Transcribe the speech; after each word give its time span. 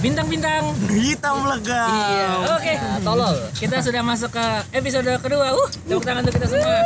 bintang-bintang. 0.00 0.72
Hitam 0.88 1.44
legam. 1.44 1.88
Iya. 1.92 2.28
Oke. 2.56 2.74
Nah, 2.74 2.98
tolol. 3.04 3.34
Kita 3.52 3.84
sudah 3.84 4.00
masuk 4.00 4.32
ke 4.32 4.46
episode 4.72 5.08
kedua. 5.20 5.52
Uh, 5.52 5.68
tepuk 5.68 6.02
tangan 6.02 6.24
untuk 6.24 6.34
kita 6.40 6.48
semua. 6.48 6.80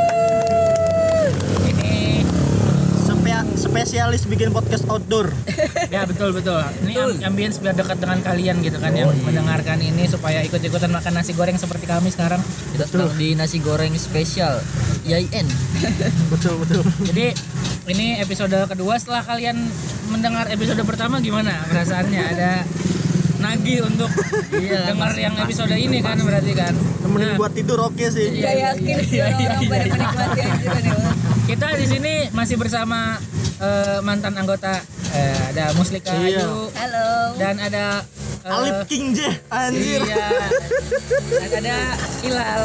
Ini 1.71 1.95
Spea- 3.07 3.47
spesialis 3.55 4.27
bikin 4.27 4.51
podcast 4.51 4.83
outdoor. 4.91 5.31
ya 5.95 6.03
betul 6.03 6.35
betul. 6.35 6.59
Ini 6.83 6.93
am- 6.99 7.33
ambience 7.33 7.63
biar 7.63 7.73
dekat 7.73 8.03
dengan 8.03 8.19
kalian 8.19 8.59
gitu 8.61 8.77
kan 8.83 8.91
yang 8.91 9.09
mendengarkan 9.23 9.79
ini 9.79 10.05
supaya 10.11 10.43
ikut-ikutan 10.43 10.91
makan 10.91 11.15
nasi 11.15 11.31
goreng 11.31 11.55
seperti 11.55 11.87
kami 11.87 12.11
sekarang. 12.11 12.43
Kita 12.75 12.83
sedang 12.85 13.15
di 13.15 13.31
nasi 13.33 13.63
goreng 13.63 13.95
spesial 13.95 14.59
IAIN. 15.07 15.47
betul 16.35 16.59
betul. 16.61 16.83
Jadi 17.07 17.31
ini 17.85 18.19
episode 18.19 18.57
kedua 18.67 18.99
setelah 18.99 19.23
kalian 19.23 19.55
mendengar 20.09 20.51
episode 20.51 20.81
pertama 20.83 21.17
gimana 21.23 21.63
perasaannya? 21.69 22.21
Ada 22.35 22.51
nagih 23.45 23.79
untuk 23.85 24.09
Iya, 24.65 24.89
dengar 24.89 25.11
pasti, 25.13 25.21
yang 25.21 25.35
episode 25.37 25.75
ini 25.75 25.97
kan 26.01 26.17
berarti 26.17 26.53
kan. 26.53 26.73
Temenin 26.73 27.27
Nah, 27.27 27.37
buat 27.37 27.53
tidur 27.53 27.79
oke 27.81 28.05
sih. 28.07 28.27
Iya, 28.33 28.43
Gak 28.43 28.55
yakin 28.57 28.97
sih 29.03 29.17
iya, 29.19 29.25
iya, 29.29 29.37
iya, 29.37 29.69
pada 29.69 29.85
iya. 29.85 29.93
menikmati 29.93 30.39
aja 30.41 30.67
kan 30.67 30.83
ya. 30.83 30.95
kita 31.45 31.67
di 31.77 31.85
sini 31.85 32.13
masih 32.31 32.55
bersama 32.57 33.21
eh, 33.57 33.99
mantan 34.01 34.33
anggota 34.33 34.81
eh, 35.11 35.39
ada 35.53 35.65
Muslika 35.73 36.09
Iya. 36.11 36.41
Ayu 36.41 36.73
Halo. 36.73 37.09
dan 37.37 37.55
ada 37.61 37.85
eh, 38.41 38.49
Alip 38.49 38.79
King 38.89 39.13
J 39.13 39.19
anjir. 39.47 40.01
Iya. 40.01 40.27
Dan 41.29 41.49
ada 41.61 41.77
Ilal. 42.21 42.63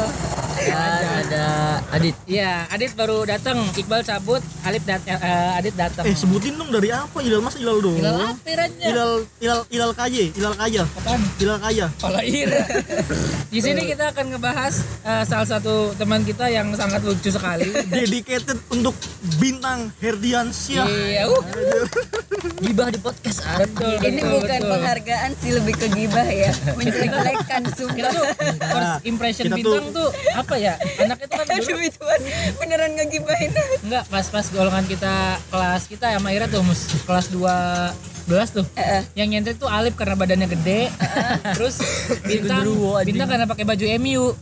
Dan 0.61 1.03
ada 1.25 1.45
Adit. 1.91 2.15
Iya, 2.23 2.65
Adit 2.69 2.91
baru 2.93 3.25
datang, 3.25 3.57
Iqbal 3.73 4.01
cabut, 4.01 4.39
Alip 4.63 4.83
dat 4.85 5.01
eh, 5.03 5.17
Adit 5.57 5.75
datang. 5.75 6.05
Eh 6.05 6.13
sebutin 6.13 6.55
dong 6.55 6.69
dari 6.69 6.87
apa 6.89 7.17
Ilal 7.19 7.41
Mas 7.41 7.57
Ilal 7.57 7.81
dong. 7.81 7.97
Ilal 7.97 8.15
apa 8.31 8.47
aja? 8.47 8.85
Ilal 8.87 9.11
Ilal 9.39 9.61
Ilal 9.67 9.91
Kaye, 9.91 10.25
Ilal 10.31 10.55
Kaya. 10.55 10.83
Apaan? 10.87 11.21
Ilal 11.37 11.59
Kaya. 11.59 11.85
Kalau 11.97 12.21
Ira. 12.21 12.61
Di 13.53 13.59
sini 13.59 13.81
kita 13.83 14.11
akan 14.11 14.25
ngebahas 14.31 14.73
eh, 15.03 15.23
salah 15.25 15.47
satu 15.49 15.91
teman 15.95 16.23
kita 16.23 16.47
yang 16.47 16.71
sangat 16.73 17.01
lucu 17.01 17.27
sekali. 17.27 17.67
Dedicated 17.91 18.57
untuk 18.69 18.95
bintang 19.37 19.91
Herdiansyah. 19.99 20.85
Iya, 20.87 21.23
uh, 21.27 21.41
Gibah 22.61 22.87
di 22.87 22.99
podcast. 22.99 23.43
Ah. 23.43 23.61
betul. 23.61 23.99
Ini 23.99 24.21
betul, 24.21 24.31
bukan 24.37 24.59
betul. 24.59 24.71
penghargaan 24.71 25.31
sih 25.37 25.51
lebih 25.51 25.73
ke 25.75 25.87
gibah 25.91 26.25
ya. 26.25 26.51
Menjelek-jelekan 26.77 27.61
Kita 27.63 27.75
sumpah. 27.75 28.11
tuh 28.11 28.25
first 28.61 28.95
impression 29.03 29.45
Kita 29.49 29.57
bintang 29.57 29.85
tuh- 29.89 29.93
tuh 29.93 30.09
apa 30.31 30.50
ya? 30.57 30.75
Anaknya 30.99 31.27
tuh 31.27 31.37
kan 31.39 31.57
dulu 31.63 31.81
Aduh 31.81 31.81
ituan 31.83 32.21
beneran 32.59 32.91
ngegibahin. 32.97 33.51
Enggak, 33.85 34.03
pas-pas 34.11 34.45
golongan 34.51 34.85
kita 34.87 35.39
kelas 35.51 35.83
kita 35.87 36.05
sama 36.17 36.29
Ira 36.35 36.45
tuh 36.47 36.63
mus, 36.63 36.87
kelas 37.07 37.31
12 38.31 38.47
tuh. 38.53 38.65
Eh, 38.73 39.03
Yang 39.13 39.27
nyentrik 39.29 39.55
tuh 39.57 39.67
Alip 39.67 39.93
karena 39.93 40.15
badannya 40.15 40.47
gede. 40.49 40.87
Terus 41.53 41.75
bintang 42.23 42.63
genderuwo, 42.63 42.95
anjing. 42.95 43.07
bintang 43.11 43.27
karena 43.27 43.45
pakai 43.45 43.65
baju 43.65 43.85
MU. 43.99 44.25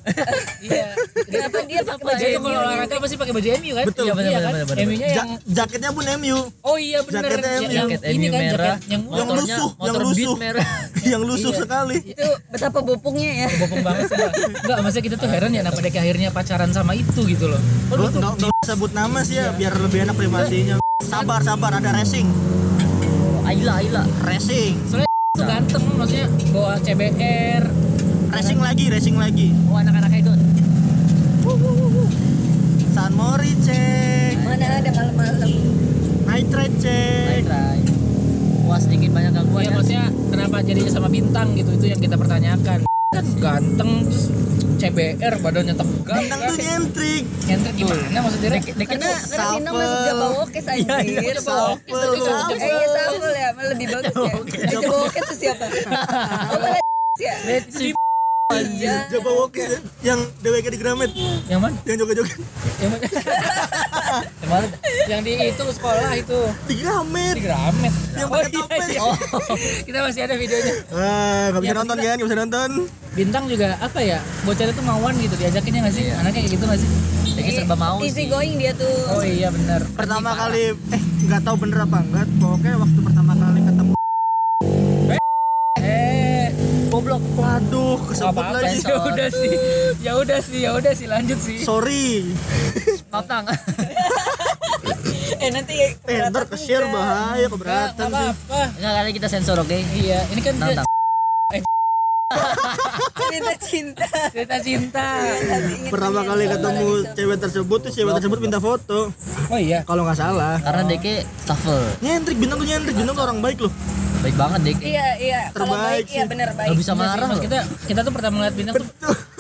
Iya. 0.60 0.92
Kenapa 1.26 1.58
dia 1.64 1.82
pakai 1.82 2.04
baju 2.04 2.24
MU? 2.30 2.44
kalau 2.44 2.60
olahraga 2.62 2.96
pasti 3.00 3.16
pakai 3.16 3.32
baju 3.32 3.48
MU 3.58 3.74
kan? 3.74 3.86
Betul. 3.88 4.04
Iya, 4.06 4.14
Bener, 4.14 4.30
iya 4.30 4.40
bener, 4.42 4.66
kan? 4.68 4.76
MU-nya 4.82 5.08
yang 5.10 5.30
jaketnya 5.48 5.90
pun 5.90 6.04
MU. 6.18 6.38
Oh 6.62 6.76
iya 6.76 7.00
bener 7.02 7.22
Jaketnya 7.26 7.50
yang, 7.50 7.64
MU. 7.64 7.72
yang 7.72 7.88
Jaket 7.90 8.02
ini 8.06 8.18
MU 8.20 8.30
kan 8.30 8.42
merah. 8.42 8.76
jaket 8.76 8.90
yang 8.92 9.02
lusuh, 9.30 9.48
yang 9.48 9.80
motor 9.80 10.02
beat 10.02 10.10
lusuh. 10.20 10.36
merah. 10.38 10.68
yang 11.12 11.22
lusuh 11.24 11.50
Iya. 11.50 11.60
sekali. 11.60 11.98
Itu 12.04 12.28
betapa 12.50 12.80
bopongnya 12.80 13.32
ya. 13.32 13.48
bopong 13.56 13.82
banget 13.82 14.04
sih. 14.06 14.18
Enggak, 14.60 14.78
maksudnya 14.80 15.06
kita 15.06 15.16
tuh 15.18 15.30
heran 15.30 15.50
ya 15.50 15.62
kenapa 15.62 15.80
dia 15.80 15.92
akhirnya 15.98 16.30
pacaran 16.30 16.70
sama 16.70 16.92
itu 16.94 17.22
gitu 17.24 17.46
loh. 17.48 17.62
Oh, 17.90 17.96
lu 17.96 18.06
tuh 18.10 18.20
nggak 18.20 18.36
usah 18.36 18.68
sebut 18.68 18.92
nama 18.92 19.20
sih 19.24 19.36
ya, 19.36 19.50
biar 19.52 19.74
lebih 19.74 20.04
enak 20.04 20.14
privasinya. 20.14 20.76
Sabar, 21.02 21.40
sabar, 21.42 21.72
ada 21.74 21.90
racing. 21.90 22.28
Aila, 23.50 23.82
Aila. 23.82 24.04
Racing. 24.22 24.78
soalnya 24.86 25.10
tuh 25.34 25.42
ganteng 25.42 25.84
maksudnya 25.98 26.28
bawa 26.54 26.78
CBR 26.78 27.64
Racing 28.30 28.62
lagi, 28.62 28.86
racing 28.94 29.18
lagi. 29.18 29.50
Oh, 29.66 29.74
anak-anak 29.74 30.14
itu. 30.14 30.30
San 32.94 33.12
Mori 33.18 33.58
cek. 33.58 34.38
Mana 34.46 34.78
ada 34.78 34.90
malam-malam. 34.94 35.50
Night 36.30 36.50
ride 36.54 36.78
cek. 36.78 37.26
Try, 37.26 37.42
try. 37.42 37.78
Puas 38.70 38.86
dikit 38.86 39.10
banyak 39.10 39.34
gangguan 39.34 39.66
Iya 39.66 39.72
ya. 39.74 39.78
maksudnya 39.82 40.06
kenapa 40.30 40.62
jadinya 40.62 40.92
sama 40.94 41.10
bintang 41.10 41.58
gitu 41.58 41.74
itu 41.74 41.86
yang 41.90 41.98
kita 41.98 42.22
pertanyakan 42.22 42.86
kan 42.86 43.26
ganteng 43.42 43.92
terus 44.06 44.30
CBR 44.80 45.34
badannya 45.40 45.76
tegak 45.76 46.18
Bintang 46.18 46.40
kan 46.40 46.50
tuh 46.50 46.58
nyentrik. 46.58 47.24
nyentrik 47.44 47.74
gimana 47.76 48.18
maksudnya 48.18 48.50
Karena 48.50 48.86
karena 48.88 49.08
Bintang 49.52 49.74
Shuffle. 49.76 49.76
masuk 49.76 50.00
Jawa 50.02 50.28
Wokes 50.34 50.64
Iya, 50.64 50.72
anjir. 50.72 50.96
iya, 51.04 51.20
Eh 51.20 51.26
iya 51.26 51.36
shuffle 52.88 53.34
ya, 53.34 53.50
lebih 53.68 53.88
bagus 53.90 54.16
ya. 54.16 54.32
Eh, 54.32 54.68
Jawa 54.72 54.96
Wokes 54.98 55.22
itu 55.22 55.36
siapa? 55.38 55.66
Oh 56.50 56.58
malah 56.58 57.99
ya. 58.50 58.58
Si- 58.60 58.78
Iya. 58.80 58.96
Jawa 59.12 59.32
Wokis 59.38 59.62
ya, 59.64 59.80
yang 60.04 60.20
DWK 60.42 60.68
di 60.68 60.80
Gramet, 60.80 61.12
yang 61.46 61.62
mana 61.62 61.78
yang 61.86 61.98
joget-joget 61.98 62.40
yang 62.80 62.90
mana 62.90 63.06
Yang 64.42 64.50
mana? 64.50 64.68
yang 65.06 65.22
di 65.22 65.32
itu 65.46 65.64
sekolah 65.70 66.10
itu 66.18 66.40
di 66.66 66.76
Gramet. 66.76 67.36
di 67.36 67.44
Gramet 67.44 67.94
Yang 68.12 68.26
oh, 68.26 68.34
pakai 68.34 68.50
iya, 68.50 68.58
topeng. 68.58 68.90
iya. 68.90 69.02
kita 69.86 69.98
masih 70.02 70.22
ada 70.24 70.34
videonya 70.36 70.74
Ah, 70.90 71.44
nggak 71.48 71.62
bisa 71.62 71.70
Yang 71.70 71.78
nonton 71.78 71.96
kan? 71.96 72.06
Nggak 72.10 72.26
bisa 72.26 72.40
nonton. 72.40 72.70
bintang 73.12 73.44
juga 73.46 73.68
apa 73.78 74.00
ya 74.00 74.18
bocahnya 74.42 74.72
tuh 74.72 74.82
mauan 74.84 75.14
gitu 75.16 75.36
diajakinnya 75.36 75.80
nggak 75.84 75.94
sih 75.94 76.04
Iya. 76.04 76.14
anaknya 76.16 76.40
kayak 76.40 76.50
gitu 76.50 76.64
nggak 76.66 76.80
sih 76.80 76.90
Jadi 77.30 77.50
serba 77.54 77.76
mau 77.76 77.98
Easy 78.02 78.14
sih. 78.16 78.26
going 78.28 78.58
dia 78.58 78.74
tuh. 78.74 78.90
oh 79.12 79.22
iya 79.22 79.48
benar 79.48 79.86
Pertama 79.92 80.34
kali, 80.34 80.74
eh 80.74 81.02
nggak 81.22 81.42
tahu 81.42 81.56
bener 81.60 81.80
apa 81.80 81.98
enggak. 82.00 82.26
Pokoknya 82.36 82.76
waktu 82.80 83.00
pertama 83.00 83.29
Goblok. 87.00 87.24
waduh 87.40 87.96
apa-apa 88.28 88.60
lagi. 88.60 88.84
ya 88.84 89.00
udah 89.00 89.30
sih, 89.32 89.56
ya 90.04 90.12
udah 90.20 90.40
sih, 90.44 90.60
ya 90.68 90.72
udah 90.76 90.92
sih, 90.92 91.08
lanjut 91.08 91.40
sih. 91.40 91.64
Sorry. 91.64 92.28
Maaf, 93.08 93.24
Tang. 93.24 93.48
Eh 95.40 95.56
nanti 95.56 95.72
Eh 96.04 96.20
ntar 96.28 96.52
ke 96.52 96.60
share 96.60 96.84
bahaya 96.92 97.48
keberatan 97.48 97.96
sih. 97.96 98.12
apa-apa. 98.12 98.62
Enggak 98.76 98.94
kali 99.00 99.10
kita 99.16 99.28
sensor, 99.32 99.56
oke? 99.64 99.72
Iya, 99.72 100.28
ini 100.36 100.42
kan 100.44 100.60
Tang, 100.60 100.68
dia 100.68 100.78
Tang. 100.84 100.88
cerita 103.32 103.54
cinta. 103.64 104.10
cerita 104.36 104.58
cinta. 104.60 105.08
Pertama 105.88 106.28
kali 106.28 106.44
ketemu 106.44 106.88
cewek 107.16 107.38
tersebut 107.40 107.80
tuh 107.88 107.92
cewek 107.96 108.12
tersebut 108.20 108.38
minta 108.44 108.60
foto. 108.60 109.16
Oh 109.48 109.56
iya. 109.56 109.88
Kalau 109.88 110.04
nggak 110.04 110.20
salah. 110.20 110.60
Karena 110.60 110.84
Deke 110.84 111.24
shuffle. 111.48 111.88
Nyentrik 112.04 112.36
bintang 112.36 112.60
tuh 112.60 112.68
nyentrik 112.68 112.96
bintang 113.00 113.16
tuh 113.16 113.24
orang 113.24 113.40
baik 113.40 113.64
loh. 113.64 113.72
Baik 114.20 114.36
banget, 114.36 114.60
Deke. 114.62 114.84
Iya 114.86 115.08
iya. 115.18 115.42
Kalau 115.50 115.72
baik 115.72 116.06
iya 116.06 116.24
sih. 116.24 116.28
benar 116.28 116.50
baik. 116.52 116.70
Gak 116.70 116.78
bisa 116.78 116.92
Iya 116.92 116.98
sih, 116.98 117.08
marah 117.08 117.28
Mas, 117.30 117.40
kita 117.40 117.58
kita 117.88 118.00
tuh 118.04 118.12
pertama 118.12 118.34
ngeliat 118.38 118.56
bintang 118.56 118.76
tuh 118.76 118.88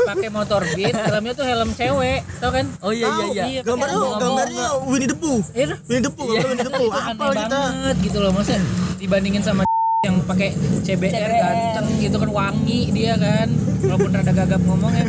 pakai 0.02 0.30
motor 0.30 0.62
beat, 0.72 0.96
helmnya 0.96 1.34
tuh 1.36 1.46
helm 1.46 1.70
cewek, 1.74 2.20
tau 2.40 2.50
kan? 2.50 2.66
Oh 2.80 2.90
iya 2.90 3.08
iya 3.12 3.26
iya. 3.30 3.44
Iya, 3.46 3.62
Gambarnya 3.62 3.98
pakai 3.98 4.20
gambarnya 4.20 4.66
Winnie 4.84 5.06
the 5.06 5.18
Pooh. 5.18 5.40
Iya. 5.52 5.76
Winnie 5.84 6.02
the 6.02 6.12
Pooh, 6.12 6.28
gambar 6.28 6.48
Winnie 6.48 6.64
the 6.64 6.74
Pooh. 6.74 6.90
Apa 6.90 7.24
kita? 7.30 7.60
banget 7.60 7.96
gitu 8.02 8.18
loh, 8.18 8.32
maksudnya 8.32 8.62
dibandingin 8.98 9.44
sama 9.44 9.62
yang 10.08 10.16
pakai 10.24 10.56
CBR, 10.80 11.12
CBR. 11.12 11.32
ganteng 11.36 11.86
gitu 12.00 12.16
kan 12.16 12.30
wangi 12.32 12.88
dia 12.90 13.20
kan 13.20 13.52
walaupun 13.84 14.16
rada 14.16 14.32
gagap 14.32 14.64
ngomong 14.64 14.96
ya 14.96 15.04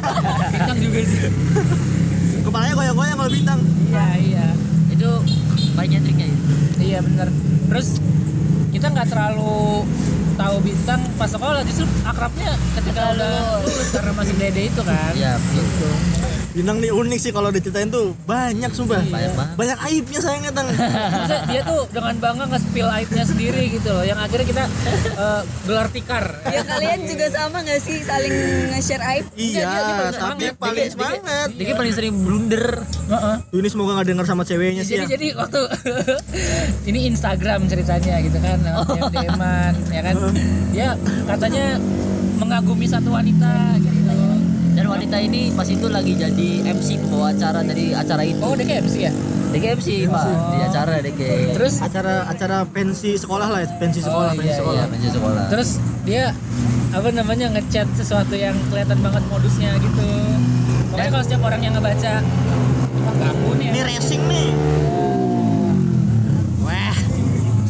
bintang 0.56 0.78
juga 0.80 0.98
sih 1.04 1.28
Kepalanya 2.40 2.72
goyang-goyang 2.72 3.18
kalau 3.20 3.28
bintang. 3.28 3.60
iya 3.86 4.06
iya 4.16 4.46
Itu 4.90 5.08
banyak 5.70 6.00
triknya 6.00 6.26
ya. 6.26 6.36
Iya 6.80 6.98
bener. 7.02 7.28
Terus 7.68 8.00
kita 8.80 8.96
nggak 8.96 9.12
terlalu 9.12 9.84
tahu 10.40 10.56
bintang 10.64 11.04
pas 11.20 11.28
sekolah 11.28 11.60
justru 11.68 11.84
akrabnya 12.00 12.56
ketika 12.80 13.12
udah 13.12 13.60
lulus 13.60 13.92
karena 13.92 14.12
masih 14.16 14.34
dede 14.40 14.72
itu 14.72 14.80
kan. 14.80 15.12
Iya, 15.12 15.36
betul. 15.36 16.39
Bintang 16.50 16.82
nih 16.82 16.90
unik 16.90 17.18
sih 17.18 17.30
kalau 17.30 17.48
diceritain 17.48 17.86
tuh 17.88 18.10
banyak 18.26 18.70
sumpah. 18.74 18.98
Banyak 19.00 19.32
banget. 19.38 19.54
Banyak 19.54 19.78
aibnya 19.86 20.20
sayangnya 20.20 20.50
tang. 20.50 20.66
Maksudnya 20.66 21.42
dia 21.46 21.60
tuh 21.62 21.80
dengan 21.88 22.14
bangga 22.18 22.44
nge-spill 22.50 22.88
aibnya 22.90 23.24
sendiri 23.24 23.62
gitu 23.70 23.88
loh. 23.88 24.02
Yang 24.02 24.18
akhirnya 24.26 24.46
kita 24.50 24.64
eh, 25.14 25.40
gelar 25.64 25.88
tikar. 25.88 26.24
Ya 26.50 26.62
kalian 26.66 27.00
juga 27.06 27.26
sama 27.30 27.62
gak 27.62 27.80
sih 27.80 28.02
saling 28.02 28.34
nge-share 28.74 29.04
aib? 29.14 29.24
iya, 29.38 29.62
dia 29.62 29.70
paling 29.70 29.94
tapi 29.94 30.14
semangat. 30.16 30.54
paling 30.58 30.76
Dikit, 30.80 30.92
semangat. 30.98 31.48
Deke 31.54 31.72
paling 31.74 31.94
sering 31.94 32.14
blunder. 32.18 32.66
Heeh. 33.08 33.36
Ini 33.50 33.68
semoga 33.68 33.90
nggak 33.96 34.08
denger 34.10 34.26
sama 34.26 34.42
ceweknya 34.42 34.82
sih 34.82 34.94
Jadi 34.94 35.04
ya. 35.04 35.08
jadi 35.14 35.26
waktu 35.36 35.60
ini 36.90 37.00
Instagram 37.08 37.66
ceritanya 37.66 38.14
gitu 38.20 38.38
kan, 38.38 38.58
DM-an 39.10 39.72
ya 39.90 40.00
kan. 40.02 40.14
Dia 40.74 40.88
katanya 41.26 41.78
mengagumi 42.38 42.86
satu 42.86 43.10
wanita 43.10 43.76
gitu. 43.78 44.16
Wanita 44.90 45.16
ini 45.16 45.54
pas 45.54 45.64
itu 45.64 45.86
lagi 45.86 46.12
jadi 46.12 46.48
MC 46.66 46.98
pembawa 46.98 47.30
acara 47.30 47.62
dari 47.62 47.94
acara 47.94 48.22
itu. 48.22 48.40
Oh, 48.40 48.52
dia 48.52 48.66
kayak 48.66 48.82
MC 48.84 48.96
ya? 49.00 49.12
Deke 49.50 49.66
MC, 49.72 49.88
Pak, 50.06 50.24
di 50.48 50.58
acara 50.60 50.92
Deke. 50.98 51.30
Terus 51.52 51.74
Acara 51.78 52.22
acara 52.24 52.62
pensi 52.64 53.14
sekolah 53.14 53.46
lah, 53.46 53.60
ya. 53.60 53.68
pensi 53.72 53.98
Oh, 53.98 54.04
sekolah, 54.04 54.30
pensi 54.32 54.46
iya, 54.46 54.56
sekolah. 54.56 54.74
Iya, 54.76 54.84
MC 54.88 55.04
sekolah. 55.10 55.44
terus 55.48 55.70
dia 56.00 56.24
apa 56.90 57.08
namanya 57.08 57.46
ngechat 57.50 57.86
sesuatu 57.92 58.30
yang 58.32 58.54
kelihatan 58.66 58.98
banget 58.98 59.22
modusnya 59.24 59.70
gitu 59.76 60.02
pokoknya 60.88 61.06
kalau 61.08 61.22
setiap 61.22 61.42
orang 61.44 61.60
yang 61.60 61.72
ngebaca 61.72 62.12
ganggu 63.12 63.50
nih 63.54 63.66
Ini 63.68 63.78
ya. 63.78 63.84
racing 63.88 64.22
nih. 64.24 64.48
Wah, 66.60 66.96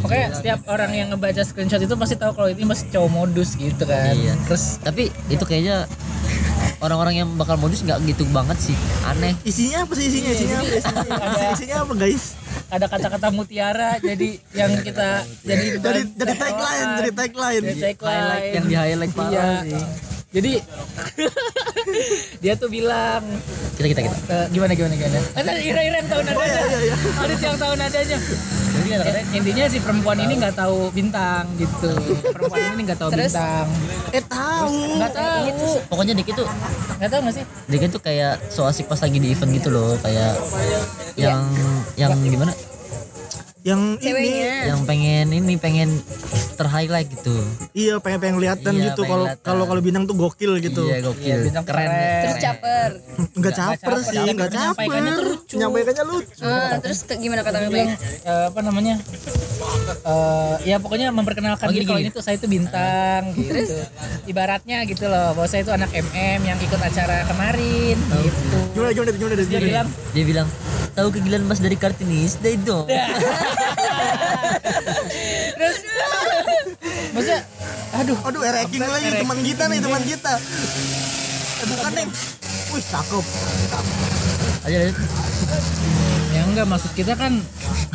Pokoknya 0.01 0.27
setiap 0.33 0.61
orang 0.67 0.91
yang 0.91 1.09
ngebaca 1.11 1.43
screenshot 1.43 1.79
itu 1.79 1.95
pasti 1.95 2.17
tahu 2.17 2.33
kalau 2.33 2.49
ini 2.49 2.65
masih 2.65 2.89
cowok 2.89 3.11
modus 3.11 3.55
gitu 3.55 3.85
kan. 3.85 4.13
Iya. 4.13 4.35
Terus 4.43 4.81
Tapi 4.81 5.09
itu 5.29 5.45
kayaknya 5.45 5.85
orang-orang 6.81 7.15
yang 7.17 7.29
bakal 7.37 7.57
modus 7.57 7.81
nggak 7.81 8.01
gitu 8.05 8.25
banget 8.29 8.59
sih. 8.59 8.77
Aneh. 9.05 9.37
Isinya 9.45 9.85
apa 9.85 9.93
sih 9.95 10.05
isinya? 10.09 10.31
Isinya 10.33 10.57
apa? 10.59 10.73
Isinya, 10.73 11.01
Isi- 11.05 11.53
isinya 11.55 11.77
apa 11.85 11.93
guys? 11.95 12.25
ada 12.71 12.87
kata-kata 12.87 13.35
mutiara 13.35 13.99
jadi 13.99 14.39
yang 14.55 14.71
kita 14.79 15.27
jadi 15.43 15.83
Dari 15.83 16.01
dari 16.15 16.35
tagline, 16.39 16.91
dari 16.97 17.11
tagline. 17.11 17.63
Dari 17.67 17.81
tagline. 17.83 18.23
Highlight 18.23 18.55
yang 18.55 18.65
di 18.65 18.77
highlight 18.79 19.13
parah 19.13 19.35
Iya. 19.35 19.51
sih. 19.67 19.85
Jadi 20.31 20.63
dia 22.43 22.55
tuh 22.55 22.71
bilang 22.71 23.19
Kita 23.75 23.87
kita 23.89 24.01
kita. 24.05 24.17
eh, 24.29 24.47
gimana 24.51 24.73
gimana 24.73 24.95
gimana. 24.95 25.19
Ada 25.35 25.53
ira-ira 25.59 25.97
yang 25.99 26.07
tahu 26.07 26.23
nadanya. 26.23 26.61
Ada 27.19 27.35
yang 27.35 27.59
tahu 27.59 27.73
nadanya. 27.75 28.19
Jadi 28.71 28.89
kata-kata, 28.89 29.21
intinya 29.35 29.65
si 29.67 29.79
perempuan 29.81 30.19
ini 30.21 30.33
nggak 30.39 30.55
tahu 30.55 30.79
bintang 30.91 31.45
gitu. 31.57 31.91
Perempuan 32.23 32.63
ini 32.71 32.83
nggak 32.87 33.01
tahu 33.01 33.11
Terus? 33.11 33.35
bintang. 33.35 33.67
Eh 34.13 34.23
tahu. 34.23 34.75
Nggak 34.97 35.13
tahu. 35.13 35.69
Pokoknya 35.91 36.15
Diki 36.15 36.33
tuh 36.33 36.47
Nggak 36.97 37.11
tahu 37.11 37.21
nggak 37.27 37.35
sih? 37.35 37.45
Diki 37.67 37.87
tuh 37.91 38.01
kayak 38.01 38.35
so 38.47 38.63
asik 38.63 38.87
pas 38.87 39.01
lagi 39.01 39.19
di 39.19 39.35
event 39.35 39.51
gitu 39.51 39.69
loh, 39.69 39.99
kayak 39.99 40.39
yang 41.19 41.43
yang 41.97 42.15
gimana? 42.15 42.55
Yang 43.63 43.81
ini 43.95 44.03
Ceweknya. 44.03 44.55
Yang 44.67 44.81
pengen 44.85 45.27
ini 45.31 45.55
pengen 45.57 45.91
terhighlight 46.55 47.09
gitu. 47.11 47.37
iya 47.73 47.97
pengen 47.97 48.19
pengen 48.19 48.37
kelihatan 48.37 48.73
Iya, 48.75 48.85
gitu 48.87 49.03
kalau 49.05 49.27
kalau 49.39 49.65
kalau 49.65 49.81
bintang 49.81 50.05
tuh 50.05 50.13
gokil 50.15 50.57
gitu. 50.59 50.85
Iya, 50.87 50.99
gokil. 51.03 51.25
Iya, 51.27 51.37
bintang 51.43 51.65
keren. 51.65 51.89
Terus 52.23 52.37
caper. 52.39 52.91
Enggak 53.33 53.53
caper 53.55 53.77
caper, 53.77 53.99
sih, 54.03 54.17
tapi 54.19 54.31
enggak 54.31 54.51
caper. 54.51 54.61
menyampaikannya 54.81 55.13
tuh 55.13 55.25
lucu. 55.27 55.55
Menyampaikannya 55.55 56.05
lucu. 56.07 56.43
Ah, 56.43 56.75
terus 56.79 56.99
ke- 57.03 57.17
gimana 57.17 57.41
kata 57.41 57.57
Mebe? 57.59 57.69
bilang 57.71 57.91
eh, 58.23 58.45
apa 58.47 58.61
namanya? 58.61 58.95
Eh, 60.03 60.55
ya 60.65 60.77
pokoknya 60.77 61.09
memperkenalkan 61.11 61.67
Oh, 61.67 61.71
diri 61.71 61.83
gini, 61.83 61.91
kalau 61.91 62.01
ini 62.01 62.11
tuh 62.11 62.23
saya 62.23 62.37
itu 62.37 62.47
bintang 62.47 63.23
gitu. 63.35 63.77
Ibaratnya 64.27 64.85
gitu 64.85 65.05
loh, 65.05 65.33
bahwa 65.33 65.47
saya 65.47 65.61
itu 65.61 65.71
anak 65.71 65.91
MM 65.91 66.41
yang 66.43 66.59
ikut 66.59 66.81
acara 66.81 67.25
kemarin 67.25 67.97
gitu. 68.19 68.59
Gimana 68.73 68.91
gimana 68.91 69.11
gimana 69.13 69.35
dari 69.35 69.47
Dia 69.47 69.61
bilang 69.61 69.87
Dia 70.11 70.25
bilang, 70.25 70.49
"Tahu 70.93 71.09
kegilaan 71.11 71.45
Mas 71.45 71.59
dari 71.59 71.75
Kartinis? 71.75 72.37
Deh 72.39 72.57
dong." 72.57 72.87
terus 75.57 75.77
maksudnya 77.11 77.41
aduh 77.91 78.19
Aduh, 78.23 78.43
ereking 78.43 78.81
lagi 78.81 79.07
Ereking. 79.07 79.23
teman 79.27 79.39
kita 79.43 79.63
nih, 79.67 79.79
teman 79.83 80.03
kita. 80.03 80.33
Bukan 81.61 81.93
nih. 81.93 82.07
Wih, 82.71 82.85
cakep. 82.87 83.25
Aja 84.65 84.77
deh. 84.79 84.95
Enggak 86.51 86.67
maksud 86.67 86.93
kita 86.93 87.15
kan 87.15 87.33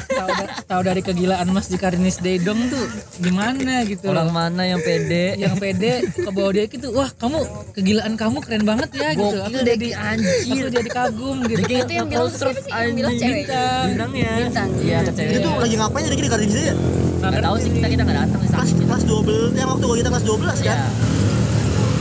tahu 0.07 0.29
da- 0.31 0.53
tahu 0.65 0.81
dari 0.81 1.01
kegilaan 1.01 1.47
Mas 1.49 1.67
di 1.67 1.75
Karinis 1.75 2.17
Dedong 2.17 2.67
tuh 2.67 2.85
gimana 3.17 3.83
gitu 3.83 4.07
Orang 4.07 4.27
loh. 4.27 4.35
mana 4.37 4.63
yang 4.63 4.79
pede? 4.79 5.35
yang 5.35 5.55
pede 5.55 5.91
ke 6.09 6.29
bawah 6.29 6.51
dia 6.51 6.65
gitu 6.65 6.87
wah 6.89 7.11
kamu 7.11 7.43
kegilaan 7.71 8.13
kamu 8.15 8.37
keren 8.39 8.63
banget 8.63 8.89
ya 8.91 9.11
gitu 9.11 9.37
aku 9.37 9.51
Gokil, 9.51 9.65
jadi 9.65 9.87
anjir. 9.93 10.55
aku 10.55 10.67
jadi 10.71 10.89
kagum 10.89 11.37
gitu 11.43 11.59
Diki 11.61 11.73
Itu 11.77 11.93
yang 11.93 12.07
bilang 12.07 12.29
siapa 12.29 12.55
sih? 12.55 12.71
Yang 12.71 12.93
bilang 12.95 13.13
cewek. 13.13 13.43
Bintangnya. 13.85 14.31
Bintang. 14.39 14.69
Iya, 14.77 14.97
ke 15.01 15.11
Dia 15.11 15.39
tuh 15.41 15.53
lagi 15.57 15.75
ngapain 15.75 16.03
jadi 16.05 16.15
di 16.15 16.29
kartu 16.29 16.45
ya? 16.47 16.73
Nggak 17.17 17.41
tahu 17.41 17.55
sih 17.57 17.69
kita 17.71 17.87
kita 17.89 18.01
nggak 18.03 18.17
datang 18.21 18.39
sih 18.39 18.49
Kelas 18.49 18.69
sakit. 18.69 18.85
kelas 18.85 19.03
12 19.03 19.51
yang 19.53 19.67
waktu 19.67 19.85
kita 19.97 20.09
kelas 20.09 20.25
12 20.25 20.57
Iya. 20.57 20.69
kan? 20.69 20.79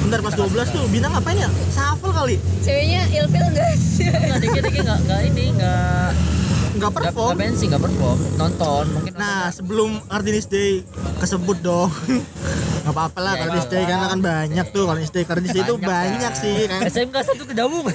Bentar 0.04 0.18
kelas 0.20 0.36
12 0.36 0.68
tuh 0.70 0.84
bintang 0.86 1.10
ngapain 1.10 1.36
ya? 1.36 1.48
Shuffle 1.68 2.12
kali. 2.12 2.36
Ceweknya 2.60 3.02
ilfil 3.10 3.44
enggak 3.44 3.74
sih? 3.74 4.06
Nggak 4.06 4.38
dikit 4.40 4.62
dikit 4.62 4.82
nggak 4.84 4.98
nggak 5.02 5.20
ini 5.24 5.44
nggak 5.52 6.10
Enggak 6.14 6.33
nggak 6.74 6.92
perform. 6.92 7.34
nggak 7.34 7.42
pensi 7.46 7.64
nggak 7.70 7.82
perform 7.82 8.18
nonton 8.36 8.84
mungkin 8.90 9.12
Nah, 9.14 9.46
sebelum 9.54 10.02
Kartinis 10.10 10.50
Day 10.50 10.82
kesebut 11.22 11.62
dong. 11.62 11.86
Gak 12.84 12.92
apa-apa 12.92 13.18
lah, 13.24 13.32
Kartinis 13.40 13.70
Day 13.72 13.88
kan 13.88 14.20
banyak 14.20 14.66
tuh 14.74 14.84
Kartinis 14.84 15.08
Day. 15.14 15.24
Kartinis 15.24 15.56
Day 15.56 15.62
itu 15.64 15.80
Banyak, 15.80 16.32
kan. 16.34 16.42
sih 16.42 16.68
kan. 16.68 16.80
SMK 16.84 17.16
satu 17.24 17.48
kedamung. 17.48 17.86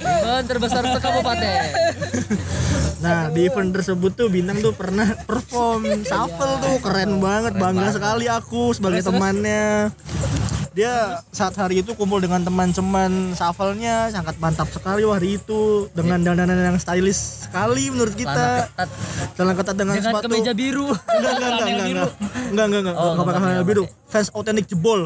Event 0.00 0.46
terbesar 0.48 0.82
sekabupaten. 0.96 1.62
Nah, 3.00 3.32
di 3.32 3.48
event 3.48 3.72
tersebut 3.72 4.12
tuh 4.12 4.28
Bintang 4.28 4.60
tuh 4.60 4.76
pernah 4.76 5.08
perform 5.24 6.04
shuffle 6.04 6.60
tuh 6.60 6.76
keren 6.84 7.16
banget, 7.16 7.56
bangga 7.56 7.96
sekali 7.96 8.28
aku 8.28 8.76
sebagai 8.76 9.00
temannya. 9.00 9.88
Dia 10.80 11.20
saat 11.28 11.52
hari 11.60 11.84
itu 11.84 11.92
kumpul 11.92 12.24
dengan 12.24 12.40
teman-teman 12.40 13.36
shuffle-nya 13.36 14.08
sangat 14.16 14.40
mantap 14.40 14.64
sekali 14.72 15.04
hari 15.04 15.36
itu 15.36 15.92
dengan 15.92 16.24
dandanan 16.24 16.56
yang 16.56 16.80
stylish 16.80 17.44
sekali 17.44 17.92
menurut 17.92 18.16
kita. 18.16 18.64
Celana 19.36 19.52
ketat. 19.60 19.76
Dengan, 19.76 20.00
dengan 20.00 20.16
sepatu. 20.16 20.32
kemeja 20.32 20.52
biru. 20.56 20.88
enggak 20.88 21.32
enggak 21.36 21.36
enggak 21.36 21.68
enggak 21.68 21.84
enggak 21.84 22.08
enggak 22.48 22.64
enggak 22.64 22.80
enggak. 22.80 22.96
Oh, 22.96 23.10
enggak 23.12 23.26
pakai 23.28 23.36
nggak 23.36 23.44
celana 23.44 23.60
pakai, 23.60 23.68
biru. 23.68 23.84
fans 24.08 24.28
otentik 24.32 24.66
jebol. 24.72 25.00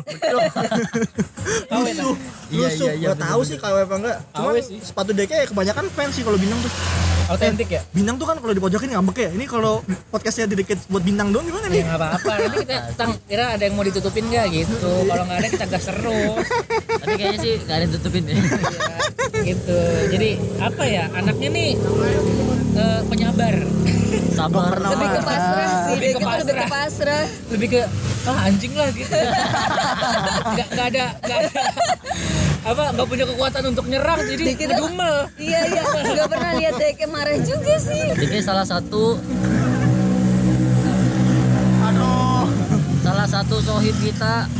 Lusuh 1.74 2.14
Iya, 2.54 2.70
lusuh 2.70 2.86
iya, 2.86 2.94
iya, 2.94 3.06
nggak 3.10 3.18
tahu 3.18 3.40
sih 3.42 3.56
KW 3.58 3.76
apa 3.82 3.94
enggak. 3.98 4.18
Sih. 4.62 4.78
sepatu 4.78 5.10
deknya 5.10 5.42
ya 5.42 5.46
kebanyakan 5.50 5.84
fans 5.90 6.14
sih 6.14 6.22
kalau 6.22 6.38
bintang 6.38 6.62
tuh 6.62 6.70
autentik 7.24 7.68
ya? 7.72 7.80
Bintang 7.90 8.16
tuh 8.20 8.26
kan 8.28 8.36
kalau 8.36 8.52
dipojokin 8.52 8.90
ngambek 8.92 9.16
ya. 9.16 9.30
Ini 9.32 9.44
kalau 9.48 9.80
podcastnya 10.12 10.44
dikit 10.46 10.78
buat 10.88 11.00
bintang 11.00 11.32
doang 11.32 11.48
gimana 11.48 11.66
ya 11.66 11.72
nih 11.72 11.82
nggak 11.84 11.98
apa-apa. 11.98 12.32
Nanti 12.36 12.56
kita 12.66 12.76
tang 12.94 13.12
kira 13.24 13.44
ada 13.56 13.62
yang 13.64 13.74
mau 13.74 13.84
ditutupin 13.84 14.24
nggak? 14.28 14.46
Gitu. 14.52 14.90
Kalau 15.08 15.24
nggak 15.24 15.38
ada 15.40 15.48
kita 15.48 15.66
gas 15.66 15.84
terus. 15.88 16.46
Tapi 17.00 17.12
kayaknya 17.16 17.38
sih 17.40 17.54
nggak 17.64 17.76
ada 17.76 17.84
yang 17.84 17.94
tutupin 17.96 18.22
ya. 18.24 18.34
ya, 18.34 18.96
gitu. 19.42 19.78
Jadi 20.12 20.30
apa 20.60 20.84
ya? 20.84 21.04
Anaknya 21.12 21.48
nih 21.50 21.70
eh, 22.76 23.00
penyabar. 23.08 23.54
Sabar. 24.34 24.70
pernah 24.78 24.90
Lebih 24.94 25.08
ke 25.10 25.20
pasrah 25.22 25.66
sih, 25.66 25.94
Lebih 25.94 26.10
ke 26.10 26.18
gitu 26.18 26.26
lebih 26.44 26.54
ke 26.54 26.66
pasrah. 26.66 26.70
pasrah. 26.70 27.24
lebih 27.50 27.68
ke 27.70 27.80
ah 28.24 28.38
anjing 28.48 28.72
lah 28.74 28.88
gitu. 28.94 29.10
Nggak 30.54 30.68
nggak 30.74 30.86
ada 30.94 31.04
nggak 31.22 31.38
ada 31.44 31.60
apa 32.64 32.96
nggak 32.96 33.08
punya 33.08 33.24
kekuatan 33.28 33.62
untuk 33.76 33.84
nyerang 33.92 34.20
jadi 34.24 34.42
Dikit 34.56 34.68
ngedumel 34.72 35.16
Iya 35.36 35.60
iya, 35.68 35.82
nggak 36.16 36.28
pernah 36.32 36.52
lihat 36.56 36.74
Deke 36.80 37.04
marah 37.04 37.36
juga 37.44 37.74
sih. 37.76 38.08
Jadi 38.16 38.38
salah 38.40 38.64
satu 38.64 39.20
salah 43.14 43.30
satu 43.30 43.62
sohib 43.62 43.94
kita 44.02 44.50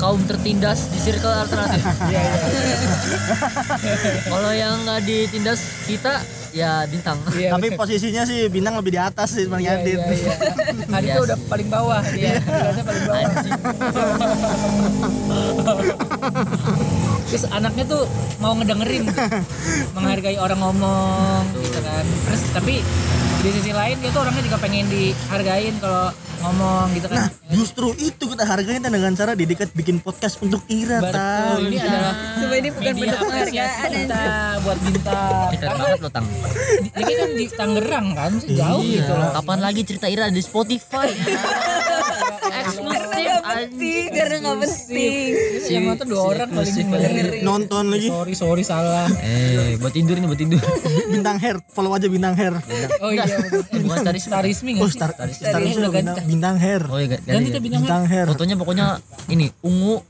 kaum 0.00 0.24
tertindas 0.24 0.88
di 0.88 0.96
circle 1.04 1.36
alternatif. 1.36 1.84
iya 2.08 2.32
iya. 2.32 2.48
Kalau 4.24 4.56
yang 4.56 4.80
nggak 4.88 5.04
ditindas 5.04 5.84
kita 5.84 6.24
ya 6.56 6.88
bintang. 6.88 7.20
iya 7.36 7.52
tapi 7.52 7.76
posisinya 7.76 8.24
sih 8.24 8.48
bintang 8.48 8.80
lebih 8.80 8.96
di 8.96 9.00
atas 9.04 9.36
sih 9.36 9.44
dibanding 9.44 9.68
iya, 9.68 9.84
Adit 9.84 10.00
iya, 10.00 10.16
iya. 10.16 10.32
Adit 10.96 11.12
tuh 11.12 11.28
udah 11.28 11.36
paling 11.44 11.68
bawah. 11.68 12.00
Dia 12.08 12.40
Aditnya 12.40 12.84
paling 12.88 13.04
bawah. 13.04 13.20
Terus 17.28 17.44
anaknya 17.52 17.84
tuh 17.84 18.08
mau 18.40 18.56
ngedengerin 18.56 19.12
menghargai 20.00 20.40
orang 20.40 20.56
ngomong 20.56 21.44
gitu 21.60 21.84
kan. 21.84 22.04
Terus 22.24 22.48
tapi 22.56 22.80
di 23.40 23.50
sisi 23.50 23.72
lain 23.72 23.96
dia 23.98 24.10
tuh 24.10 24.20
orangnya 24.20 24.44
juga 24.44 24.58
pengen 24.58 24.84
dihargain 24.86 25.72
kalau 25.78 26.12
ngomong 26.40 26.92
gitu 26.92 27.06
kan 27.06 27.16
nah 27.16 27.28
justru 27.50 27.88
itu 27.98 28.24
kita 28.26 28.44
hargain 28.44 28.80
dengan 28.80 29.12
cara 29.12 29.32
didikat 29.32 29.72
bikin 29.72 29.96
podcast 29.98 30.40
untuk 30.40 30.60
Ira 30.66 31.00
Betul, 31.00 31.68
ini 31.68 31.76
adalah 31.78 32.12
Semua 32.34 32.56
ini 32.58 32.68
bukan 32.70 32.92
media 32.92 33.04
bentuk 33.06 33.18
penghargaan. 33.22 33.90
kita 33.94 34.22
buat 34.60 34.78
bintang 34.78 35.48
karena 35.50 35.72
banget 35.74 35.98
lo 35.98 36.10
tang. 36.10 36.26
ini 36.94 37.12
kan 37.14 37.30
di 37.30 37.46
Tangerang 37.50 38.06
kan 38.12 38.32
jauh 38.42 38.82
Iya. 38.82 38.96
gitu 38.98 39.12
loh 39.14 39.28
Kapan 39.34 39.58
lagi 39.58 39.80
cerita 39.84 40.06
Ira 40.06 40.26
di 40.28 40.40
Spotify? 40.40 41.08
Eksklusif. 42.50 42.99
Penting, 43.52 44.04
karena 44.08 44.36
nggak 44.38 44.56
penting. 44.60 45.30
yang 45.68 45.84
nonton 45.86 46.06
dua 46.06 46.22
orang 46.24 46.48
paling 46.48 46.74
dengerin. 46.86 47.42
nonton 47.42 47.84
lagi 47.86 48.08
sorry 48.08 48.34
sorry 48.34 48.62
salah 48.62 49.06
Eh, 49.20 49.76
buat 49.76 49.90
tidur 49.90 50.14
ini 50.14 50.26
buat 50.26 50.36
tidur. 50.36 50.58
bintang 51.12 51.36
hair 51.36 51.56
follow 51.68 51.90
aja 51.90 52.06
bintang 52.06 52.34
hair 52.34 52.54
oh 52.98 53.10
iya 53.10 53.24
bukan. 53.76 54.16
Starismi 54.16 54.72
oh 54.74 54.78
nggak 54.78 54.88
sih 54.88 54.94
star 54.94 55.10
Starisme. 55.10 55.30
star 55.30 55.50
Starisme 55.52 55.80
udah 55.80 55.92
bintang, 55.92 56.16
bintang 56.24 56.56
hair 56.56 56.82
Oh 56.84 56.98
iya, 56.98 57.08
ganti, 57.12 57.26
ganti 57.26 57.48
ya. 57.48 57.54
ke 57.54 57.60
bintang 57.60 58.02
hair 58.04 58.26
Fotonya 58.26 58.54
pokoknya 58.54 58.86
ini 59.28 59.46
ungu, 59.60 60.02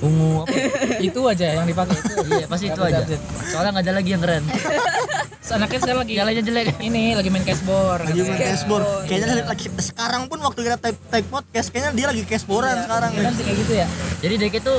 ungu 0.00 0.42
apa? 0.42 0.54
itu 1.00 1.20
aja 1.24 1.46
yang 1.54 1.66
dipakai 1.66 1.94
itu 1.94 2.14
Iya 2.28 2.46
pasti 2.46 2.66
itu 2.68 2.80
aja. 2.80 3.00
Soalnya 3.46 3.70
nggak 3.72 3.84
ada 3.84 3.94
lagi 3.94 4.10
yang 4.10 4.20
keren. 4.20 4.44
Terus 5.48 5.64
anaknya 5.64 5.80
sekarang 5.80 6.00
lagi 6.04 6.12
Yang 6.12 6.26
lainnya 6.28 6.44
jelek. 6.44 6.66
ini 6.92 7.02
lagi 7.16 7.28
main 7.32 7.40
cashboard 7.48 8.00
lagi 8.04 8.20
main 8.20 8.36
cashboard 8.36 8.84
kayaknya 9.08 9.26
lagi 9.32 9.68
sekarang 9.80 10.22
pun 10.28 10.38
waktu 10.44 10.60
kita 10.60 10.76
type 10.76 11.00
type 11.08 11.28
podcast 11.32 11.68
kayaknya 11.72 11.90
dia 11.96 12.06
lagi 12.12 12.22
cashboardan 12.28 12.84
sekarang. 12.84 13.10
kan 13.16 13.32
sih 13.32 13.44
kayak 13.48 13.58
gitu 13.64 13.72
ya. 13.80 13.86
Jadi 14.20 14.34
Deke 14.36 14.60
tuh 14.60 14.76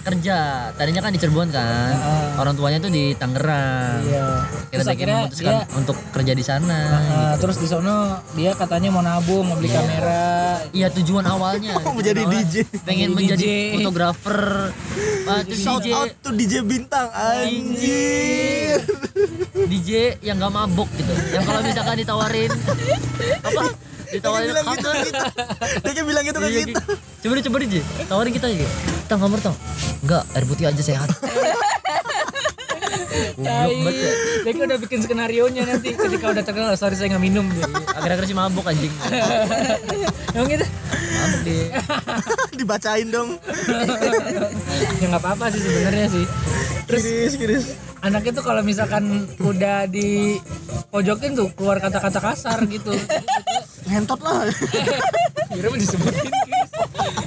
kerja. 0.00 0.38
Tadinya 0.72 1.00
kan 1.00 1.10
di 1.10 1.18
Cirebon 1.18 1.48
kan 1.48 1.92
orang 2.36 2.54
tuanya 2.54 2.78
tuh 2.78 2.88
di 2.88 3.12
Tangerang. 3.12 4.00
Iya. 4.02 4.26
Kira 4.66 4.80
Terus 4.80 4.88
akhirnya 4.88 5.18
memutuskan 5.20 5.52
dia 5.52 5.60
untuk 5.72 5.96
kerja 6.10 6.32
di 6.32 6.44
sana 6.44 6.78
Nah, 6.80 7.34
terus 7.36 7.56
di 7.56 7.66
sono 7.66 7.96
dia 8.32 8.52
katanya 8.52 8.88
mau 8.88 9.00
nabung, 9.00 9.44
mau 9.44 9.56
beli 9.56 9.68
kamera. 9.68 10.62
iya 10.70 10.88
tujuan 10.88 11.24
awalnya. 11.24 11.74
Mau 11.80 11.92
menjadi 11.92 12.22
Awalnya. 12.22 12.44
DJ. 12.44 12.54
pengen 12.82 13.08
Jadi 13.08 13.16
menjadi 13.16 13.52
fotografer. 13.74 14.40
Tuh 15.30 15.54
Shout 15.54 15.80
DJ 15.80 15.94
out 15.94 16.10
to 16.20 16.30
DJ 16.32 16.54
Bintang 16.60 17.06
anjir. 17.10 18.82
DJ 19.60 19.90
yang 20.20 20.38
gak 20.38 20.50
mabok 20.50 20.88
gitu. 20.92 21.12
Yang 21.30 21.44
kalau 21.44 21.60
misalkan 21.62 21.96
ditawarin 21.96 22.50
apa 23.40 23.62
ditawarin 24.10 24.46
bilang 24.48 24.64
gitu 24.66 24.82
kamar 24.82 24.96
ke 24.96 25.06
kita. 25.06 25.24
Dia 25.84 26.02
bilang 26.02 26.24
gitu 26.24 26.38
ke 26.38 26.46
Iya, 26.46 26.62
kita. 26.64 26.80
coba 27.20 27.32
deh 27.32 27.44
coba 27.44 27.56
deh 27.56 27.68
Ji. 27.68 27.80
tawarin 28.04 28.32
kita 28.32 28.46
aja 28.48 28.66
tang 29.06 29.18
kamar 29.18 29.38
tang 29.40 29.56
enggak 30.00 30.22
air 30.32 30.44
putih 30.44 30.64
aja 30.66 30.82
sehat 30.82 31.10
banget 33.40 33.94
ya. 33.94 34.12
Kan 34.42 34.62
udah 34.62 34.78
bikin 34.78 34.98
skenario 35.00 35.44
nya 35.48 35.64
nanti 35.64 35.92
ketika 35.92 36.26
udah 36.28 36.42
terkenal, 36.42 36.72
sorry 36.74 36.94
saya 36.94 37.10
nggak 37.10 37.22
minum. 37.22 37.46
Gitu. 37.48 37.64
akhir-akhir 37.88 38.24
si 38.24 38.34
mabuk 38.34 38.64
anjing 38.64 38.92
Emang 40.30 40.48
gitu? 40.48 40.66
mabuk 41.10 41.40
deh 41.42 41.64
Dibacain 42.58 43.08
dong. 43.08 43.40
ya 44.98 45.06
nggak 45.06 45.18
apa-apa 45.18 45.48
sih 45.48 45.60
sebenarnya 45.60 46.06
sih. 46.08 46.24
Kiris, 46.86 47.34
kiris. 47.36 47.64
Anaknya 48.00 48.32
tuh 48.34 48.44
kalau 48.44 48.60
misalkan 48.60 49.04
udah 49.38 49.86
di 49.86 50.36
pojokin 50.90 51.32
tuh 51.32 51.48
keluar 51.54 51.78
kata-kata 51.78 52.18
kasar 52.18 52.58
gitu. 52.66 52.92
Ngentot 53.90 54.20
lah. 54.22 54.46
Kira 55.50 55.66
mau 55.66 55.76
disebutin. 55.76 56.30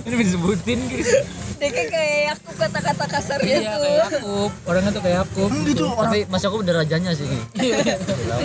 Ini 0.03 0.13
mau 0.13 0.23
disebutin, 0.23 0.79
Kris. 0.87 1.11
Dia 1.53 1.69
kayak 1.71 2.35
aku 2.35 2.59
kata-kata 2.59 3.05
kasar 3.07 3.39
Iya, 3.39 3.55
gitu. 3.57 3.79
kayak 3.79 3.99
Yakub. 4.11 4.51
Orangnya 4.63 4.91
tuh 4.91 5.01
kayak 5.01 5.17
Yakub. 5.21 5.47
Hmm, 5.47 5.63
gitu 5.63 5.83
orang 5.85 6.03
tapi 6.03 6.19
mas 6.27 6.43
aku 6.43 6.57
udah 6.59 6.73
rajanya 6.75 7.11
sih 7.15 7.23
Itu 7.23 7.67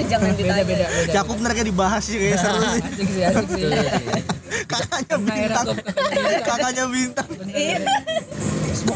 jangan 0.12 0.30
Beda, 0.30 0.38
ditanya. 0.38 0.62
beda, 0.62 0.86
beda. 0.86 1.12
Yakub 1.12 1.36
mereka 1.42 1.60
dibahas 1.62 2.02
sih 2.04 2.14
kayak 2.14 2.38
seru 2.38 2.62
sih. 2.62 2.82
Asik 2.86 3.08
sih, 3.08 3.22
asik 3.24 3.48
sih. 3.50 3.64
Kakaknya 4.70 5.16
bintang. 5.18 5.66
Yakub, 5.66 5.76
kakaknya 6.44 6.84
bintang. 6.86 7.28
Iya. 7.48 7.78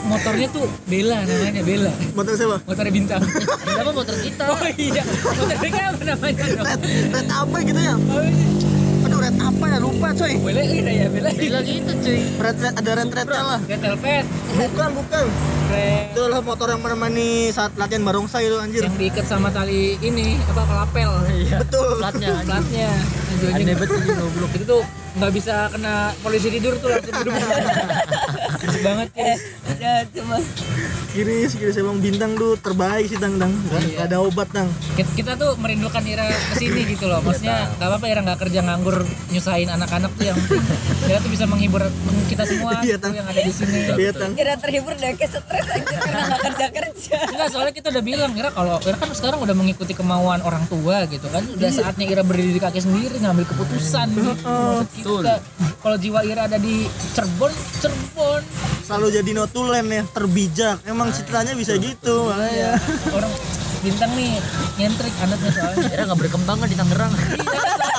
Motornya 0.03 0.49
tuh 0.49 0.67
Bella 0.87 1.17
namanya 1.25 1.63
Bella. 1.65 1.93
Motor 2.15 2.33
siapa? 2.33 2.57
Motornya 2.63 2.93
bintang. 2.95 3.21
kenapa 3.59 3.91
motor 3.91 4.15
kita 4.17 4.45
Oh 4.47 4.61
iya, 4.73 5.03
motornya 5.03 5.83
apa 5.89 6.03
namanya 6.07 6.45
red 7.11 7.29
apa 7.29 7.57
gitu 7.61 7.81
ya? 7.81 7.95
Oh, 7.99 8.23
iya. 8.23 8.47
Apa 9.63 9.71
ya 9.71 9.79
lupa 9.79 10.11
coy. 10.11 10.35
Boleh 10.43 10.67
iya 10.67 10.91
ya 10.91 11.07
Bella. 11.07 11.31
Bila 11.39 11.63
gitu 11.63 11.95
cuy 12.03 12.19
Red, 12.35 12.57
red 12.59 12.75
ada 12.83 12.91
red 12.99 13.11
rednya 13.15 13.43
lah. 13.47 13.61
Red 13.63 13.79
Velvet. 13.79 14.27
Bukan 14.59 14.89
bukan. 14.99 15.25
Red. 15.71 16.03
Itu 16.11 16.21
adalah 16.27 16.43
motor 16.43 16.67
yang 16.75 16.83
menemani 16.83 17.55
saat 17.55 17.71
latihan 17.79 18.03
barongsai 18.03 18.43
itu 18.43 18.59
anjir. 18.59 18.83
Yang 18.91 18.99
diikat 18.99 19.27
sama 19.31 19.55
tali 19.55 20.03
ini 20.03 20.35
apa 20.51 20.67
kelapel. 20.67 21.15
iya 21.31 21.63
Betul. 21.63 21.95
platnya 22.03 22.43
Platnya. 22.43 22.91
Anjing. 23.39 23.55
anjing 23.55 24.19
goblok 24.19 24.51
Itu 24.51 24.65
tuh 24.67 24.83
nggak 25.23 25.31
bisa 25.31 25.71
kena 25.71 26.11
polisi 26.27 26.49
tidur 26.51 26.75
tuh 26.83 26.89
langsung 26.91 27.15
duduk. 27.23 27.35
Kris 28.63 28.79
banget 28.81 29.09
ya. 29.13 29.35
Jahat 29.75 30.07
cuma. 30.13 30.37
Kiris, 31.13 31.53
kiris 31.53 31.77
emang 31.77 31.99
bintang 31.99 32.33
tuh 32.35 32.57
terbaik 32.57 33.05
sih 33.05 33.19
tang 33.19 33.37
tang. 33.37 33.53
Gak, 33.69 33.81
Iya. 33.83 33.97
gak 33.99 34.07
ada 34.07 34.19
obat 34.23 34.49
tang. 34.49 34.69
Kita, 34.95 35.11
kita 35.13 35.33
tuh 35.35 35.59
merindukan 35.59 36.01
Ira 36.01 36.25
ke 36.25 36.55
sini 36.57 36.89
gitu 36.89 37.05
loh. 37.05 37.21
Maksudnya 37.21 37.69
nggak 37.75 37.85
apa-apa 37.85 38.07
Ira 38.07 38.21
nggak 38.23 38.39
kerja 38.41 38.61
nganggur 38.63 38.97
nyusahin 39.29 39.69
anak-anak 39.69 40.09
tuh 40.15 40.25
yang 40.25 40.39
Ira 41.05 41.19
tuh 41.19 41.29
bisa 41.29 41.45
menghibur 41.45 41.83
kita 42.27 42.47
semua 42.47 42.81
Iya, 42.87 42.97
Tang. 42.97 43.13
yang 43.13 43.27
ada 43.27 43.37
di 43.37 43.53
sini. 43.53 43.93
Iya 43.93 44.11
tang. 44.13 44.33
Kira 44.33 44.55
terhibur 44.57 44.93
udah 44.95 45.11
kayak 45.13 45.31
stres 45.31 45.67
aja 45.69 45.83
karena 45.99 46.23
gak 46.25 46.41
kerja-kerja. 46.49 47.17
Enggak, 47.29 47.49
soalnya 47.51 47.75
kita 47.75 47.89
udah 47.91 48.03
bilang 48.03 48.31
Ira 48.33 48.49
kalau 48.49 48.79
Ira 48.79 48.97
kan 48.97 49.11
sekarang 49.13 49.39
udah 49.39 49.53
mengikuti 49.53 49.93
kemauan 49.93 50.41
orang 50.41 50.65
tua 50.65 51.05
gitu 51.07 51.29
kan. 51.29 51.45
Udah 51.45 51.69
saatnya 51.69 52.07
Ira 52.09 52.23
berdiri 52.23 52.55
di 52.55 52.63
kaki 52.63 52.79
sendiri 52.79 53.19
ngambil 53.19 53.45
keputusan 53.45 54.07
gitu. 54.09 54.33
Maksud 54.41 54.89
kita 54.97 55.35
kalau 55.77 55.97
jiwa 55.99 56.23
Ira 56.23 56.47
ada 56.47 56.57
di 56.57 56.87
Cirebon, 57.13 57.53
Cirebon. 57.83 58.43
Selalu 58.83 59.07
jadi 59.15 59.31
notulen 59.33 59.87
ya, 59.89 60.03
terbijak. 60.11 60.77
Emang 60.85 61.15
citranya 61.15 61.55
bisa 61.55 61.79
gitu. 61.79 62.29
makanya. 62.29 62.77
Orang 63.15 63.33
bintang 63.83 64.11
nih 64.15 64.39
nyentrik 64.79 65.15
anaknya 65.19 65.51
soalnya. 65.51 65.87
kira 65.91 66.03
nggak 66.07 66.21
berkembang 66.23 66.59
kan 66.63 66.69
di 66.71 66.79
Tangerang 66.79 67.13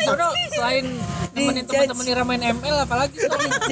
sono 0.00 0.26
selain 0.50 0.84
nemenin 1.30 1.64
teman-teman 1.66 2.04
Ira 2.10 2.22
main 2.26 2.42
ML 2.42 2.76
apalagi 2.82 3.16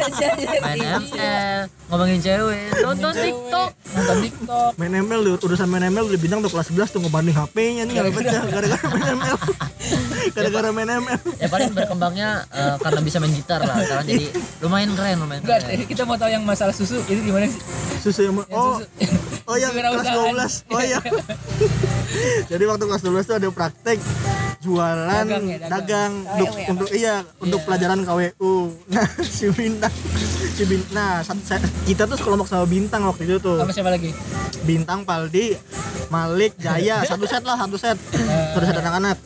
main 0.64 0.78
ML 0.78 1.60
ngomongin 1.88 2.20
cewek 2.20 2.70
nonton 2.84 3.12
TikTok 3.16 3.70
nonton 3.96 4.16
TikTok. 4.22 4.70
Main 4.76 4.92
ML 4.94 5.20
urusan 5.40 5.68
main 5.68 5.84
ML 5.88 6.04
udah 6.06 6.20
bintang 6.20 6.40
tuh 6.44 6.52
kelas 6.52 6.68
11 6.70 6.94
tuh 6.94 7.00
ngebanding 7.02 7.34
HP-nya 7.34 7.82
nih 7.88 7.92
nggak 7.96 8.14
pecah 8.14 8.42
gara-gara 8.46 8.86
main 8.92 9.08
ML. 9.16 9.38
Gara-gara 10.28 10.68
main 10.70 10.90
ML. 11.00 11.20
ya 11.40 11.48
paling 11.48 11.72
berkembangnya 11.72 12.44
eh, 12.52 12.76
karena 12.78 13.00
bisa 13.00 13.16
main 13.18 13.32
gitar 13.32 13.64
lah 13.64 13.80
sekarang 13.80 14.06
jadi 14.06 14.26
lumayan 14.60 14.92
keren 14.92 15.16
lumayan 15.24 15.40
Enggak, 15.42 15.58
keren 15.64 15.88
kita 15.88 16.02
mau 16.04 16.16
tahu 16.20 16.30
yang 16.30 16.44
masalah 16.44 16.74
susu 16.76 17.00
itu 17.08 17.20
gimana 17.24 17.48
sih? 17.48 17.60
Susu 18.04 18.20
yang 18.28 18.36
oh 18.52 18.78
oh 19.48 19.56
yang 19.56 19.72
kelas 19.72 20.04
Kewirausahaan. 20.04 20.68
12. 20.68 20.76
Oh 20.76 20.82
iya. 20.84 20.98
Jadi 22.52 22.64
waktu 22.68 22.84
kelas 22.84 23.02
12 23.02 23.24
tuh 23.24 23.36
ada 23.40 23.48
praktek 23.48 23.98
jualan 24.68 25.24
Dagang 25.24 25.44
ya, 25.44 25.56
dagang. 25.58 25.72
dagang, 25.72 26.12
untuk 26.28 26.46
KWU 26.46 26.60
ya, 26.60 26.68
untuk 26.68 26.88
iya 26.92 27.14
untuk 27.38 27.60
pelajaran 27.64 27.98
KWU. 28.02 28.54
Nah, 28.88 29.06
si 29.18 29.48
Bintang 29.50 29.94
si 30.50 30.62
Bintang 30.64 30.92
nah 30.92 31.12
sat- 31.20 31.40
saya- 31.42 31.72
kita 31.82 32.04
tuh 32.04 32.16
sekelompok 32.16 32.44
sama 32.44 32.64
Bintang 32.64 33.02
waktu 33.02 33.24
itu 33.24 33.36
tuh. 33.38 33.56
Sama 33.56 33.72
siapa 33.72 33.88
lagi? 33.88 34.10
Bintang, 34.60 35.02
Paldi, 35.02 35.56
Malik, 36.08 36.52
Jaya, 36.56 37.00
satu 37.02 37.24
set 37.24 37.40
lah, 37.42 37.56
satu 37.56 37.76
set. 37.76 37.96
Satu 38.52 38.64
set 38.64 38.76
anak-anak. 38.76 39.16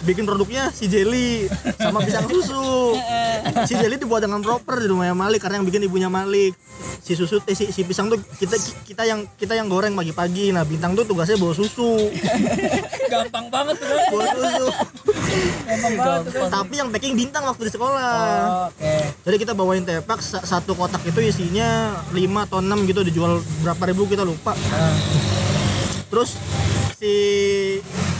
Bikin 0.00 0.24
produknya 0.24 0.72
si 0.72 0.88
Jelly 0.88 1.46
sama 1.76 2.00
pisang 2.00 2.26
susu. 2.26 2.96
Si 3.40 3.72
Jelly 3.72 3.96
dibuat 3.96 4.20
dengan 4.20 4.40
proper 4.40 4.78
di 4.78 4.86
rumahnya 4.86 5.16
Malik 5.16 5.40
karena 5.40 5.58
yang 5.58 5.66
bikin 5.66 5.80
ibunya 5.82 6.08
Malik. 6.08 6.52
Si 7.00 7.16
susu 7.16 7.40
eh, 7.44 7.56
si, 7.56 7.72
si 7.72 7.82
pisang 7.82 8.08
tuh 8.08 8.20
kita 8.36 8.56
kita 8.84 9.02
yang 9.04 9.24
kita 9.34 9.56
yang 9.56 9.66
goreng 9.66 9.96
pagi-pagi. 9.96 10.52
Nah, 10.52 10.62
Bintang 10.62 10.92
tuh 10.92 11.04
tugasnya 11.04 11.36
bawa 11.36 11.52
susu. 11.52 12.12
Gampang 13.12 13.48
banget 13.48 13.80
tuh. 13.80 13.88
Bawa 14.12 14.24
susu. 14.28 14.66
Gampang 15.64 15.94
banget 15.96 16.20
tuh. 16.30 16.48
Tapi 16.48 16.74
yang 16.76 16.88
packing 16.88 17.16
Bintang 17.16 17.44
waktu 17.44 17.62
di 17.64 17.72
sekolah. 17.72 18.16
Oke. 18.68 18.92
Jadi 19.24 19.36
kita 19.36 19.52
bawain 19.52 19.84
tepak 19.84 20.20
sa- 20.20 20.44
satu 20.44 20.76
kotak 20.76 21.00
itu 21.04 21.20
isinya 21.20 21.96
5 22.12 22.46
atau 22.46 22.60
6 22.60 22.88
gitu 22.88 23.00
dijual 23.02 23.40
berapa 23.60 23.82
ribu 23.88 24.04
kita 24.04 24.22
lupa. 24.22 24.52
Terus 26.10 26.36
si 26.96 27.14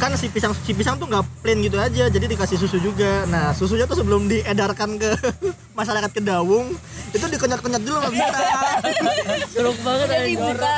kan 0.01 0.17
si 0.17 0.33
pisang 0.33 0.57
si 0.57 0.73
pisang 0.73 0.97
tuh 0.97 1.05
nggak 1.05 1.45
plain 1.45 1.61
gitu 1.61 1.77
aja 1.77 2.09
jadi 2.09 2.25
dikasih 2.25 2.57
susu 2.57 2.81
juga. 2.81 3.29
Nah 3.29 3.53
susunya 3.53 3.85
tuh 3.85 4.01
sebelum 4.01 4.27
diedarkan 4.27 4.97
ke 4.97 5.13
masyarakat 5.81 6.11
kedawung 6.13 6.77
itu 7.11 7.27
dikenyat-kenyat 7.27 7.83
dulu 7.83 7.97
nggak 8.07 8.13
bisa 8.15 8.39
Jorok 9.51 9.79
banget 9.83 10.07
anjing. 10.15 10.39
dibuka. 10.39 10.73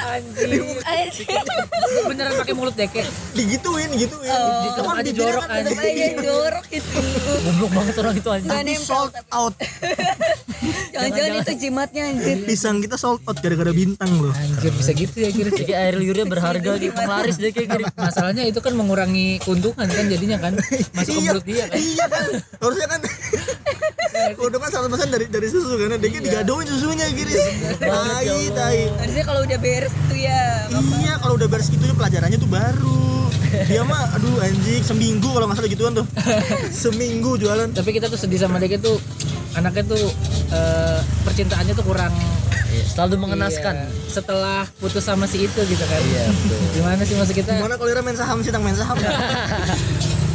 Anjing. 0.89 1.29
Beneran 2.09 2.33
pakai 2.41 2.55
mulut 2.57 2.75
deh 2.75 2.89
kayak 2.89 3.09
digituin 3.37 3.91
digituin 3.93 4.33
Ditutup 4.33 4.83
Cuman 4.83 4.97
aja 4.97 5.05
bibirnya 5.05 5.21
jorok 5.21 5.45
kan 5.45 5.61
anjing. 5.61 5.77
Aja 5.77 6.07
jorok 6.25 6.67
itu. 6.73 7.01
Goblok 7.45 7.71
banget 7.77 7.95
orang 8.01 8.15
itu 8.17 8.29
anjing. 8.33 8.51
Tapi 8.51 8.75
sold 8.81 9.15
out 9.29 9.55
Jangan-jangan 10.93 11.33
itu 11.43 11.53
jimatnya 11.69 12.03
anjir. 12.09 12.37
pisang 12.49 12.77
kita 12.81 12.97
sold 12.97 13.21
out 13.29 13.37
gara-gara 13.43 13.73
bintang 13.75 14.11
loh 14.17 14.33
anjir 14.33 14.73
bisa 14.73 14.93
gitu 14.97 15.17
ya 15.21 15.31
kira 15.35 15.51
Jadi 15.53 15.73
air 15.77 15.95
liurnya 16.01 16.25
berharga 16.25 16.81
gitu 16.81 16.97
penglaris 16.97 17.37
deh 17.37 17.53
kayak 17.53 17.69
gini. 17.77 17.85
Masalahnya 17.93 18.45
itu 18.49 18.61
kan 18.65 18.73
mengurangi 18.73 19.37
keuntungan 19.45 19.85
kan 19.85 20.05
jadinya 20.09 20.39
kan 20.41 20.57
masuk 20.97 21.13
ke 21.13 21.21
iya 21.21 21.29
mulut 21.29 21.45
dia 21.45 21.65
kan. 21.69 21.77
iya 21.77 22.07
kan 22.09 22.27
harusnya 22.63 22.87
kan 22.89 23.01
udah 24.39 24.59
100% 24.93 25.09
dari 25.09 25.27
dari 25.33 25.49
susu 25.49 25.73
kan 25.81 25.97
dia 25.97 26.11
kan 26.13 26.21
digadoin 26.21 26.67
susunya 26.69 27.09
gini 27.09 27.33
tai 27.81 28.53
tai 28.53 28.79
Harusnya 29.01 29.25
kalau 29.25 29.41
udah 29.45 29.59
beres 29.59 29.93
tuh 30.09 30.19
ya. 30.19 30.69
Iya 31.01 31.15
kalau 31.21 31.35
udah 31.41 31.49
beres 31.49 31.69
gitu 31.73 31.85
pelajarannya 31.97 32.37
tuh 32.37 32.51
baru. 32.51 33.01
Dia 33.69 33.83
mah 33.85 34.17
aduh 34.17 34.37
anjing 34.41 34.85
seminggu 34.85 35.29
kalau 35.33 35.49
nggak 35.49 35.59
salah 35.61 35.71
gituan 35.73 35.93
tuh. 35.97 36.07
seminggu 36.85 37.41
jualan. 37.41 37.73
Tapi 37.73 37.91
kita 37.97 38.13
tuh 38.13 38.21
sedih 38.21 38.41
sama 38.41 38.61
dia 38.61 38.77
tuh 38.77 39.01
anaknya 39.57 39.97
tuh 39.97 40.05
eh, 40.53 40.99
percintaannya 41.25 41.73
tuh 41.73 41.85
kurang 41.85 42.13
Iya, 42.73 42.85
Selalu 42.89 43.15
mengenaskan. 43.21 43.75
Iya, 43.85 43.89
setelah 44.09 44.65
putus 44.81 45.05
sama 45.05 45.29
si 45.29 45.45
itu 45.45 45.61
gitu 45.61 45.85
kan. 45.85 46.01
Iya, 46.01 46.25
betul. 46.33 46.59
Gimana 46.81 47.03
sih 47.05 47.15
maksud 47.21 47.37
kita? 47.37 47.53
Gimana 47.61 47.77
kalau 47.77 48.01
main 48.01 48.17
saham 48.17 48.41
sih 48.41 48.49
tang 48.49 48.65
main 48.65 48.73
saham? 48.73 48.97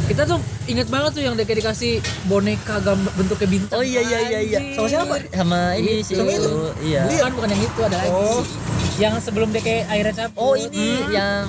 Kita 0.08 0.24
tuh 0.24 0.40
inget 0.64 0.88
banget 0.88 1.10
tuh 1.12 1.22
yang 1.22 1.36
dia 1.36 1.44
dikasih 1.44 2.00
boneka 2.24 2.80
gambar 2.80 3.12
bentuknya 3.12 3.48
bintang. 3.48 3.76
Oh 3.76 3.84
iya 3.84 4.00
iya 4.00 4.18
iya 4.24 4.40
iya. 4.40 4.58
Sama 4.72 4.88
siapa? 4.88 5.14
Sama 5.28 5.76
ini 5.76 6.00
sih. 6.00 6.16
Sama 6.16 6.32
itu? 6.32 6.72
Iya. 6.80 7.04
Bukan 7.04 7.32
bukan 7.36 7.48
yang 7.52 7.62
itu 7.62 7.80
ada 7.84 7.96
lagi. 8.00 8.10
Oh. 8.10 8.40
Yang 8.96 9.14
sebelum 9.20 9.52
dia 9.52 9.60
kayak 9.60 9.84
airnya 9.92 10.14
campur. 10.16 10.40
Oh 10.40 10.54
ini 10.56 11.04
yang 11.12 11.44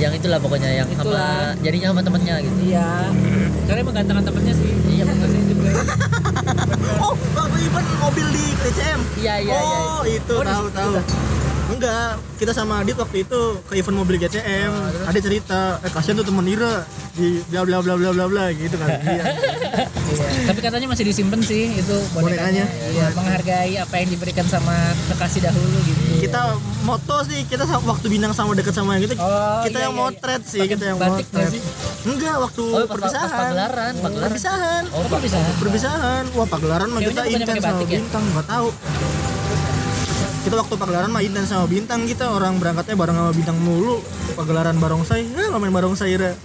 yang 0.00 0.12
itulah 0.12 0.36
pokoknya 0.36 0.82
yang 0.82 0.88
Itulah. 0.90 1.54
sama 1.54 1.62
jadinya 1.62 1.86
sama 1.94 2.00
temennya 2.02 2.34
gitu. 2.44 2.58
Iya. 2.68 2.88
Karena 3.64 3.78
emang 3.80 3.94
gantengan 3.96 4.24
temennya 4.24 4.54
sih. 4.56 4.70
Iya, 4.92 5.02
makasih 5.08 5.40
juga. 5.48 5.70
Oh, 7.02 7.14
waktu 7.34 7.58
event 7.66 7.88
mobil 7.98 8.26
di 8.30 8.44
TCM 8.62 9.00
Iya, 9.18 9.34
iya, 9.42 9.54
iya. 9.58 9.58
oh 9.58 10.02
itu 10.06 10.34
Oh, 10.38 10.44
tahu 10.46 10.66
tahu 10.70 10.92
enggak 11.72 12.08
kita 12.36 12.52
sama 12.52 12.78
Adit 12.78 12.94
waktu 12.94 13.22
itu 13.22 13.40
ke 13.64 13.74
event 13.74 13.96
mobil 13.96 14.16
GCM 14.16 14.68
Oh, 14.68 15.08
ada 15.08 15.18
cerita 15.18 15.60
eh 15.80 15.88
kasihan 15.88 16.14
tuh 16.14 16.26
temen 16.26 16.44
Ira 16.44 16.84
di 17.12 17.40
bla 17.46 17.62
bla 17.62 17.78
bla 17.78 17.94
bla 17.94 18.10
bla 18.10 18.24
bla 18.26 18.44
gitu 18.50 18.76
kan 18.76 18.88
iya 19.08 19.24
Iya. 20.12 20.28
Tapi 20.44 20.60
katanya 20.60 20.86
masih 20.86 21.04
disimpan 21.04 21.40
sih 21.40 21.72
itu 21.72 21.96
bonekanya. 22.12 22.68
Bonekanya. 22.68 22.92
Iya, 22.92 23.06
menghargai 23.14 23.74
apa 23.78 23.94
yang 23.96 24.08
diberikan 24.10 24.44
sama 24.44 24.76
kekasih 25.08 25.40
dahulu 25.42 25.78
gitu. 25.82 26.00
kita 26.20 26.40
moto 26.82 27.16
sih 27.24 27.40
kita 27.42 27.64
waktu 27.64 28.06
bintang 28.06 28.30
sama 28.30 28.52
deket 28.52 28.74
sama 28.74 28.94
yang 28.94 29.08
gitu 29.08 29.16
Oh, 29.16 29.64
kita 29.64 29.78
iya, 29.78 29.86
yang 29.88 29.94
iya, 29.94 30.02
motret 30.04 30.42
sih 30.44 30.60
Pakai 30.60 30.70
kita 30.70 30.84
yang 30.84 30.98
batik 31.00 31.26
motret 31.26 31.48
sih? 31.48 31.60
enggak 32.04 32.36
waktu 32.38 32.62
Oh, 32.62 32.76
pas, 32.76 32.84
pas 32.84 32.92
perpisahan 32.92 33.30
pagelaran, 33.32 33.92
pagelaran. 33.96 34.22
perpisahan 34.26 34.82
Oh, 34.92 35.02
bisa? 35.18 35.38
perpisahan 35.56 36.24
wah 36.30 36.46
pagelaran 36.46 36.88
mah 36.90 37.00
kita 37.00 37.22
intens 37.24 37.62
sama 37.62 37.80
ya? 37.80 37.88
bintang 37.88 38.24
nggak 38.28 38.46
tahu 38.46 38.68
kita 40.52 40.68
waktu 40.68 40.76
pagelaran 40.76 41.08
mah 41.08 41.24
intens 41.24 41.48
sama 41.48 41.64
bintang 41.64 42.04
kita 42.04 42.28
orang 42.28 42.60
berangkatnya 42.60 42.92
bareng 42.92 43.16
sama 43.16 43.32
bintang 43.32 43.56
mulu 43.56 44.04
pagelaran 44.36 44.76
barongsai 44.76 45.24
ya 45.24 45.48
nggak 45.48 45.60
main 45.64 45.72
barongsai 45.72 46.12
Ira 46.12 46.36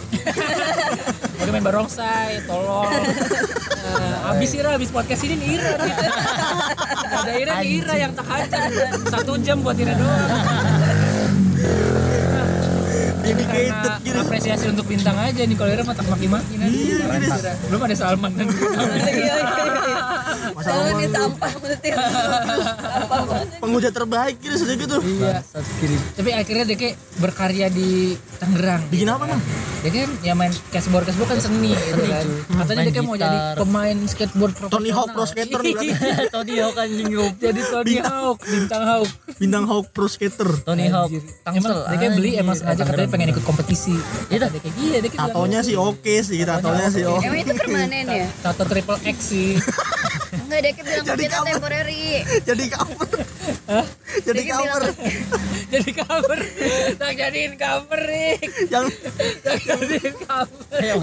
Udah 1.44 1.52
main 1.56 1.64
barongsai, 1.64 2.44
tolong. 2.44 2.92
Eh, 2.92 4.32
abis 4.36 4.52
Ira, 4.52 4.76
abis 4.76 4.92
podcast 4.92 5.24
ini 5.24 5.40
nih 5.40 5.48
Ira 5.56 5.72
nih. 5.80 5.96
Ada 7.08 7.32
Ira 7.40 7.54
nih 7.64 7.72
Ira 7.80 7.96
yang 7.96 8.12
tak 8.12 8.28
hadir. 8.28 8.68
Satu 9.08 9.40
jam 9.40 9.64
buat 9.64 9.80
Ira 9.80 9.96
doang. 9.96 10.28
dedicated 13.28 13.76
Karena 13.76 14.04
gitu 14.08 14.20
apresiasi 14.24 14.66
untuk 14.72 14.88
bintang 14.92 15.16
aja 15.20 15.40
nih 15.44 15.56
kalau 15.56 15.72
Ira 15.72 15.84
mah 15.88 15.96
tak 15.96 16.08
maki-maki 16.12 16.60
nanti. 16.60 16.96
Iya, 16.96 17.06
gini. 17.08 17.28
Ira. 17.32 17.52
Belum 17.72 17.80
ada 17.84 17.96
Salman 17.96 18.32
kan. 18.36 18.48
Iya 20.38 20.46
iya 20.48 20.48
iya. 20.48 20.56
Masalah 20.56 20.78
Salman 20.78 20.94
nih 20.94 21.08
malu. 21.08 21.18
sampah 21.18 21.52
banget. 21.58 21.80
penghujat 23.58 23.94
terbaik 23.94 24.36
gitu 24.38 24.56
sudah 24.58 24.76
gitu 24.76 24.98
Iya. 25.00 25.36
Tapi 26.14 26.30
akhirnya 26.32 26.66
Deke 26.66 26.90
berkarya 27.18 27.68
di 27.70 27.90
Tangerang. 28.38 28.82
bikin 28.88 29.08
apa 29.08 29.26
bang 29.28 29.42
Dia 29.78 29.92
kan 29.96 30.10
ya 30.22 30.34
main 30.34 30.50
skateboard 30.52 31.06
skateboard 31.06 31.30
kan 31.30 31.40
seni, 31.40 31.72
gitu 31.72 32.02
kan. 32.04 32.26
Katanya 32.58 32.92
kan 32.92 33.04
mau 33.04 33.16
jadi 33.16 33.38
pemain 33.56 33.98
skateboard 34.06 34.54
profesional. 34.56 34.74
Tony 34.76 34.90
Hawk 34.90 35.08
Pro 35.08 35.24
Skater 35.24 35.60
nih 35.60 35.74
berarti. 35.78 35.90
Tony 36.28 36.54
Hawk 36.58 36.76
anjing 36.78 37.08
bro. 37.08 37.26
jadi 37.38 37.62
Tony 37.64 37.96
Hawk, 38.00 38.38
bintang 38.44 38.84
Hawk. 38.84 39.10
bintang 39.38 39.64
Hawk 39.66 39.86
Pro 39.92 40.08
Skater 40.08 40.50
Tony 40.60 40.86
Hawk. 40.88 41.10
Emang 41.48 41.74
dia 41.84 41.96
kayak 41.96 42.14
beli 42.16 42.32
emang 42.36 42.56
sengaja 42.56 42.84
katanya 42.84 43.08
pengen 43.08 43.30
ikut 43.32 43.44
kompetisi. 43.44 43.96
Iya 44.28 44.50
kayak 44.50 44.76
iya, 44.76 44.98
dia 45.00 45.10
kayak 45.10 45.22
tatonya 45.30 45.60
sih 45.62 45.76
oke 45.78 46.16
sih 46.20 46.40
tatonya 46.42 46.88
sih 46.90 47.04
oke 47.06 47.22
Emang 47.24 47.40
itu 47.40 47.54
permanen 47.54 48.06
ya? 48.08 48.28
tato 48.42 48.64
triple 48.66 48.98
X 49.04 49.18
sih. 49.24 49.50
Enggak, 50.38 50.60
dia 50.62 50.72
bilang 50.78 51.04
Jadi 51.04 51.24
kita 51.24 51.38
temporary. 51.44 52.06
jadi 52.44 52.66
cover 52.70 53.10
jadi 54.18 54.40
Dia 54.40 54.50
cover 54.50 54.82
jadi 55.68 55.90
cover. 55.94 56.40
Tak 56.96 57.12
jadiin 57.14 57.54
cover 57.56 58.02
nih. 58.02 58.36
yang 58.68 58.86
Tak 59.44 59.58
jadiin 59.60 60.16
cover. 60.18 60.80
yang 60.80 60.98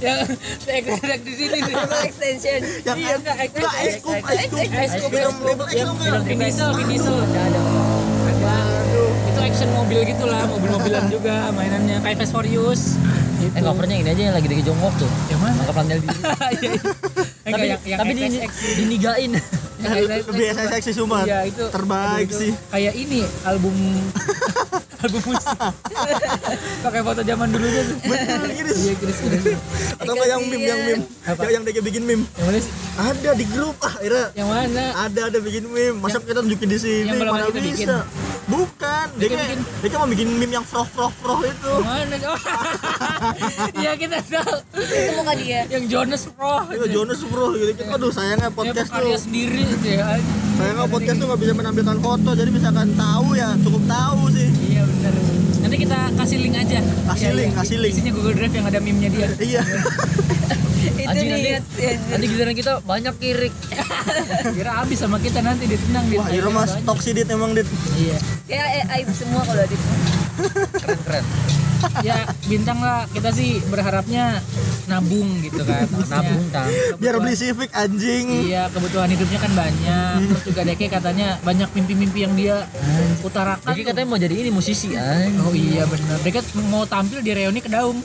Yang 0.00 0.18
saya 0.58 0.80
di 1.16 1.32
sini 1.32 1.58
nih. 1.60 1.74
Extension. 2.02 2.60
yang 2.82 2.96
Iya, 2.98 3.14
enggak, 3.16 3.36
X- 3.38 3.52
enggak 3.52 3.72
enggak? 3.72 3.94
Vin 6.20 6.38
Diesel, 6.40 6.70
Vin 6.74 6.86
Diesel. 6.88 7.14
Ada, 7.14 7.40
ada. 7.40 7.60
Ada. 8.26 8.56
Itu 9.22 9.40
action 9.40 9.68
mobil 9.70 9.98
gitu 10.04 10.24
lah, 10.24 10.42
mobil-mobilan 10.44 11.04
juga 11.06 11.34
mainannya 11.50 11.96
kayak 12.00 12.16
Fast 12.18 12.32
Furious. 12.32 12.96
Gitu. 13.50 13.58
Eh 13.58 13.62
covernya 13.62 13.96
ini 13.96 14.08
aja 14.08 14.22
yang 14.22 14.34
lagi 14.34 14.46
di 14.46 14.62
jongkok 14.62 14.92
tuh. 14.96 15.10
Yang 15.26 15.40
mana? 15.40 15.60
Iya, 15.60 15.96
iya. 16.52 16.70
Eh, 17.40 17.50
tapi 17.50 17.66
yang, 17.66 17.80
yang 17.82 17.98
tapi 17.98 18.12
di, 18.12 18.22
XXX. 18.22 18.52
dinigain. 18.76 19.32
SSX 19.80 20.82
sih 20.84 20.94
cuma 20.94 21.24
Iya 21.24 21.48
itu 21.48 21.64
terbaik 21.72 22.28
sih 22.28 22.52
Kayak 22.68 22.92
ini 22.94 23.24
album 23.42 23.72
album 25.00 25.20
musik. 25.24 25.56
Pakai 26.80 27.00
foto 27.00 27.24
zaman 27.24 27.48
dulunya 27.48 27.80
tuh. 27.82 27.96
betul 28.04 28.48
gitu 28.50 28.72
Iya, 28.76 28.94
Chris, 28.94 29.16
Chris. 29.18 29.56
atau 29.96 30.12
enggak 30.12 30.28
yang 30.28 30.42
meme 30.44 30.60
yang 30.62 30.80
meme 30.84 31.02
Apa? 31.24 31.40
yang 31.48 31.52
yang 31.56 31.72
dia 31.72 31.80
bikin 31.80 32.02
meme 32.04 32.24
Yang 32.28 32.44
mana 32.44 32.58
sih? 32.60 32.72
ada 33.00 33.30
di 33.32 33.44
grup 33.48 33.76
ah 33.80 33.94
Ira 33.98 34.22
Yang 34.36 34.48
mana? 34.50 34.84
ada 35.00 35.20
ada 35.32 35.38
bikin 35.40 35.64
meme 35.64 35.96
masa 35.96 36.20
kita 36.20 36.44
tunjukin 36.44 36.68
di 36.68 36.78
sini 36.78 37.08
yang 37.08 37.16
belum 37.16 37.32
mana 37.32 37.44
itu 37.48 37.60
bikin. 37.64 37.88
Bukan 38.50 39.06
dia 39.14 39.28
kayak 39.28 39.46
bikin. 39.46 39.58
dia 39.62 39.88
kayak 39.88 40.00
mau 40.00 40.08
bikin 40.08 40.28
meme 40.32 40.52
yang 40.52 40.62
froh 40.62 40.82
froh 40.84 41.12
froh 41.14 41.38
itu 41.40 41.72
mana? 41.80 42.16
Iya 43.76 43.92
kita 43.94 44.16
tahu. 44.22 44.54
Itu 44.74 45.12
muka 45.14 45.32
dia. 45.34 45.60
Yang 45.66 45.84
Jonas 45.88 46.22
Pro. 46.28 46.64
Itu 46.66 46.86
Jonas 46.88 47.20
bro 47.22 47.46
gitu 47.52 47.70
gitu 47.70 47.82
aduh 47.86 48.10
sayangnya 48.10 48.48
podcast 48.50 48.88
karya 48.88 49.14
tuh 49.14 49.22
sendiri 49.22 49.62
dia. 49.78 50.18
sayangnya 50.52 50.86
podcast 50.86 51.16
tuh 51.16 51.26
nggak 51.26 51.40
bisa 51.40 51.52
menampilkan 51.54 51.96
foto 51.98 52.30
jadi 52.32 52.50
misalkan 52.50 52.88
tahu 52.92 53.26
ya 53.32 53.54
cukup 53.60 53.82
tahu 53.86 54.20
sih 54.30 54.48
Iya 54.68 54.82
benar. 54.84 55.14
Nanti 55.60 55.76
kita 55.78 55.98
kasih 56.16 56.38
link 56.40 56.56
aja. 56.56 56.78
Kasih 57.06 57.20
Iya, 57.22 57.36
link, 57.36 57.50
iya. 57.50 57.58
kasih 57.60 57.76
link. 57.78 57.92
Isinya 57.92 58.12
Google 58.12 58.34
Drive 58.34 58.54
yang 58.54 58.66
ada 58.66 58.78
meme-nya 58.78 59.08
dia. 59.08 59.28
iya 59.38 59.62
Itu 61.00 61.08
Anjing 61.08 61.28
nanti, 61.28 61.48
niat 61.50 61.64
sih. 61.68 61.84
anjing. 61.86 62.08
nanti 62.10 62.24
giliran 62.26 62.54
kita 62.54 62.72
banyak 62.82 63.14
kirik. 63.18 63.54
Kira 64.56 64.72
habis 64.80 64.98
sama 64.98 65.16
kita 65.18 65.40
nanti 65.40 65.64
ditendang 65.64 66.04
dia. 66.08 66.18
wah 66.18 66.28
Ira 66.28 66.50
mas 66.50 66.72
toksidit 66.82 67.28
emang 67.28 67.52
dit 67.52 67.68
Iya. 67.96 68.16
Ya 68.48 68.62
eh, 68.80 68.94
aib 68.96 69.08
semua 69.12 69.44
kalau 69.44 69.62
di 69.62 69.76
Keren 70.74 70.98
keren. 71.04 71.24
Ya 72.04 72.28
bintang 72.44 72.76
lah 72.76 73.08
kita 73.08 73.32
sih 73.32 73.56
berharapnya 73.68 74.44
nabung 74.84 75.40
gitu 75.40 75.64
kan. 75.64 75.88
Nabung 76.12 76.44
tang. 76.52 76.68
biar 77.00 77.16
beli 77.16 77.32
civic 77.32 77.72
anjing 77.72 78.52
Iya 78.52 78.68
kebutuhan 78.68 79.08
hidupnya 79.08 79.38
kan 79.38 79.52
banyak. 79.56 80.12
Terus 80.28 80.42
juga 80.44 80.60
Deke 80.66 80.92
katanya 80.92 81.40
banyak 81.40 81.72
mimpi-mimpi 81.72 82.20
yang 82.20 82.34
dia 82.36 82.68
utarakan. 83.24 83.64
Jadi 83.72 83.80
tuh. 83.80 83.88
katanya 83.92 84.06
mau 84.08 84.20
jadi 84.20 84.34
ini 84.34 84.50
musisi 84.52 84.92
anjing. 84.92 85.40
Oh 85.40 85.54
iya 85.56 85.88
benar. 85.88 86.20
Deke 86.20 86.40
mau 86.68 86.84
tampil 86.84 87.24
di 87.24 87.30
reuni 87.32 87.60
kedaung. 87.64 87.96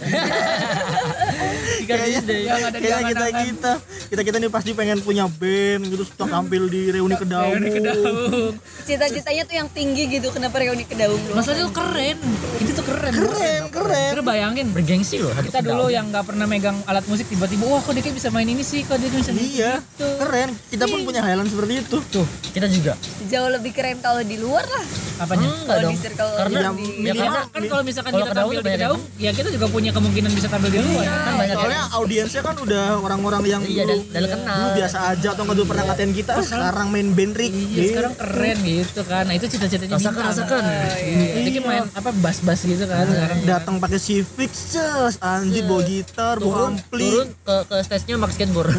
Kayaknya 1.83 2.19
kita 2.21 3.25
kita 3.49 3.71
kita 4.07 4.21
kita 4.23 4.37
nih 4.37 4.49
pasti 4.49 4.71
pengen 4.71 4.99
punya 4.99 5.25
band 5.27 5.81
gitu 5.85 6.03
suka 6.03 6.25
tampil 6.27 6.65
di 6.65 6.89
reuni 6.89 7.15
kedaung 7.15 7.53
Reuni 7.55 7.69
kedaung. 7.71 8.53
cita-citanya 8.83 9.43
tuh 9.43 9.55
yang 9.55 9.69
tinggi 9.69 10.03
gitu 10.09 10.27
kenapa 10.29 10.57
reuni 10.57 10.83
ke 10.83 10.93
daung 10.93 11.17
doang? 11.19 11.37
Masalahnya 11.37 11.65
itu 11.65 11.73
keren. 11.73 12.17
Itu 12.57 12.71
tuh 12.73 12.85
keren. 12.85 13.13
keren 13.13 13.63
keren 13.67 14.11
Kira 14.11 14.23
bayangin 14.23 14.67
Bergengsi 14.71 15.17
loh. 15.17 15.33
kita 15.35 15.59
dulu 15.59 15.87
yang 15.87 16.07
nggak 16.07 16.25
pernah 16.25 16.45
megang 16.45 16.77
alat 16.85 17.05
musik 17.05 17.25
tiba-tiba 17.25 17.65
wah 17.65 17.79
kok 17.79 17.91
Deke 17.91 18.11
bisa 18.11 18.29
main 18.29 18.45
ini 18.45 18.61
sih 18.61 18.81
kok 18.81 18.95
dia 18.95 19.07
bisa 19.07 19.31
iya 19.31 19.79
gitu. 19.91 20.05
keren 20.19 20.49
kita 20.69 20.85
pun 20.85 21.01
punya 21.01 21.21
hayalan 21.21 21.45
seperti 21.45 21.81
itu 21.81 21.97
tuh 22.05 22.25
kita 22.51 22.67
juga. 22.67 22.93
jauh 23.25 23.49
lebih 23.49 23.71
keren 23.71 23.97
kalau 23.99 24.21
di 24.21 24.37
luar 24.37 24.63
lah 24.63 24.85
apanya 25.17 25.47
Enggak 25.47 25.65
kalau 25.65 25.81
dong. 25.81 25.91
di 25.91 25.99
circle 25.99 26.29
Karena 26.35 26.59
di 26.59 26.59
ya 26.59 26.69
minimal 27.15 27.43
kan 27.47 27.63
kalau 27.65 27.83
misalkan 27.83 28.11
kita 28.11 28.25
kedaung 28.25 28.35
tampil 28.45 28.55
tuh 28.55 28.63
di 28.63 28.75
kedaung, 28.75 29.01
ya 29.17 29.31
kita 29.31 29.49
juga 29.49 29.65
punya 29.67 29.91
kemungkinan 29.91 30.31
bisa 30.31 30.47
tampil 30.47 30.69
di 30.69 30.79
luar. 30.81 31.05
kan 31.07 31.33
banyak 31.35 31.54
soalnya 31.57 31.83
audiensnya 31.93 32.41
kan 32.41 32.55
udah 32.57 32.83
orang-orang 32.97 33.41
yang 33.45 33.61
Iya, 33.61 33.83
dulu, 33.83 33.91
dan- 34.05 34.05
dan 34.11 34.23
kenal. 34.29 34.55
dulu 34.55 34.69
biasa 34.75 34.97
aja 35.07 35.27
atau 35.31 35.41
nggak 35.41 35.55
dulu 35.55 35.67
pernah 35.67 35.83
ngatain 35.85 36.11
kita 36.11 36.31
sekarang 36.41 36.87
main 36.89 37.07
band 37.11 37.33
Rick 37.33 37.51
Iya, 37.51 37.81
sekarang 37.89 38.13
keren 38.15 38.57
gitu 38.61 39.01
kan. 39.03 39.23
Nah, 39.25 39.33
itu 39.33 39.45
cita-citanya 39.47 39.93
Rasakan, 39.93 40.11
Bintang. 40.11 40.27
rasakan. 40.27 40.61
Iya. 40.61 41.45
Dia 41.45 41.61
main 41.63 41.83
apa 41.89 42.09
bass-bass 42.13 42.59
gitu 42.63 42.83
kan 42.83 43.05
sekarang. 43.05 43.37
datang 43.43 43.75
pakai 43.77 43.97
civic 43.97 44.51
ses 44.51 45.15
anjir 45.19 45.63
bawa 45.63 45.81
gitar 45.81 46.35
bawa 46.37 46.51
turun 46.67 46.73
ampli 46.75 47.07
turun 47.07 47.27
ke 47.33 47.55
ke 47.65 47.75
stage-nya 47.81 48.15
pakai 48.17 48.35
skateboard. 48.35 48.69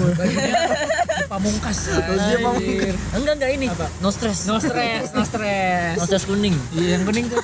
Pamungkas. 1.26 1.78
Dia 1.88 2.38
Anjir. 2.38 2.94
enggak 3.12 3.34
enggak 3.34 3.50
ini. 3.52 3.66
No 3.98 4.08
stress. 4.08 4.46
No 4.46 4.58
stress, 4.58 5.10
no 5.10 5.22
stress. 5.22 5.96
No 5.96 6.04
stress 6.04 6.24
kuning. 6.24 6.54
Iya, 6.70 6.88
yang 6.94 7.04
kuning 7.04 7.26
tuh. 7.26 7.40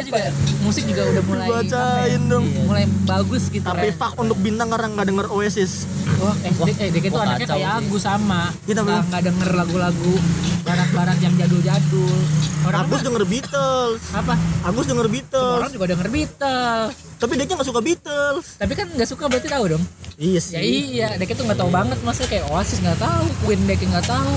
Itu 0.00 0.08
juga 0.10 0.24
musik 0.60 0.82
juga 0.84 1.02
udah 1.06 1.22
mulai 1.22 1.48
bacain 1.50 2.22
dong 2.24 2.44
ya, 2.46 2.62
mulai 2.64 2.84
bagus 3.04 3.42
gitu. 3.48 3.62
tapi 3.62 3.86
Ren. 3.88 3.96
fuck 3.96 4.14
untuk 4.16 4.38
bintang 4.38 4.68
karena 4.68 4.86
nggak 4.90 5.06
denger 5.06 5.26
Oasis 5.28 5.84
Wah, 6.20 6.36
eh, 6.44 6.52
Dek, 6.52 6.76
eh, 6.76 6.88
Dek 6.90 7.04
itu 7.08 7.16
anaknya 7.16 7.48
kayak. 7.48 7.80
Agus 7.80 8.02
sama. 8.04 8.52
Kita 8.62 8.80
nggak 8.80 8.92
belum. 8.92 9.08
nggak 9.08 9.22
denger 9.24 9.50
lagu-lagu 9.56 10.12
barat-barat 10.60 11.16
yang 11.18 11.32
jadul-jadul. 11.34 12.18
Orang 12.60 12.80
Agus 12.84 13.00
denger 13.00 13.24
Beatles 13.24 14.00
apa? 14.12 14.34
Agus 14.60 14.84
denger 14.84 15.06
Semua 15.08 15.14
Beatles 15.16 15.56
orang 15.56 15.72
juga 15.72 15.86
denger 15.88 16.08
Beatles. 16.12 16.92
tapi 17.16 17.32
dia 17.36 17.44
nggak 17.48 17.68
suka 17.68 17.80
Beatles 17.80 18.44
Tapi 18.56 18.72
kan 18.72 18.86
nggak 18.92 19.08
suka 19.08 19.24
berarti 19.28 19.48
tahu 19.48 19.64
dong. 19.70 19.82
iya 20.16 20.36
Ya 20.36 20.40
sih 20.40 20.60
iya, 20.60 21.08
Dek 21.16 21.32
itu 21.32 21.40
nggak 21.40 21.56
tahu 21.56 21.72
banget 21.72 21.96
masa 22.04 22.28
kayak 22.28 22.44
Oasis 22.52 22.84
nggak 22.84 23.00
tahu, 23.00 23.24
Queen 23.44 23.60
Dek 23.64 23.80
nggak 23.80 24.04
tahu. 24.04 24.32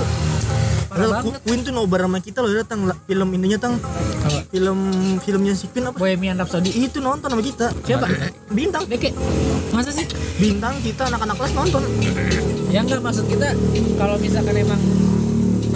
Parah 0.94 1.18
Padahal. 1.18 1.42
Queen 1.42 1.60
tuh 1.60 1.72
nobar 1.74 2.06
sama 2.06 2.18
kita 2.18 2.38
loh 2.38 2.54
datang 2.54 2.86
film 3.02 3.28
ininya 3.34 3.58
tang 3.58 3.74
film 4.48 4.78
filmnya 5.18 5.50
si 5.52 5.66
Queen 5.66 5.84
apa 5.84 5.98
Bohemian 5.98 6.38
Rhapsody. 6.38 6.70
itu 6.70 7.02
nonton 7.02 7.26
sama 7.26 7.42
kita 7.42 7.66
Siapa? 7.82 8.06
bintang 8.48 8.86
Dek, 8.86 9.10
masa 9.74 9.90
sih? 9.90 10.06
bintang 10.38 10.78
kita 10.78 11.10
anak-anak 11.10 11.34
kelas 11.34 11.52
nonton 11.52 11.82
Ya 12.70 12.82
enggak 12.82 13.02
maksud 13.02 13.26
kita 13.26 13.58
kalau 13.94 14.14
misalkan 14.18 14.54
emang 14.56 14.78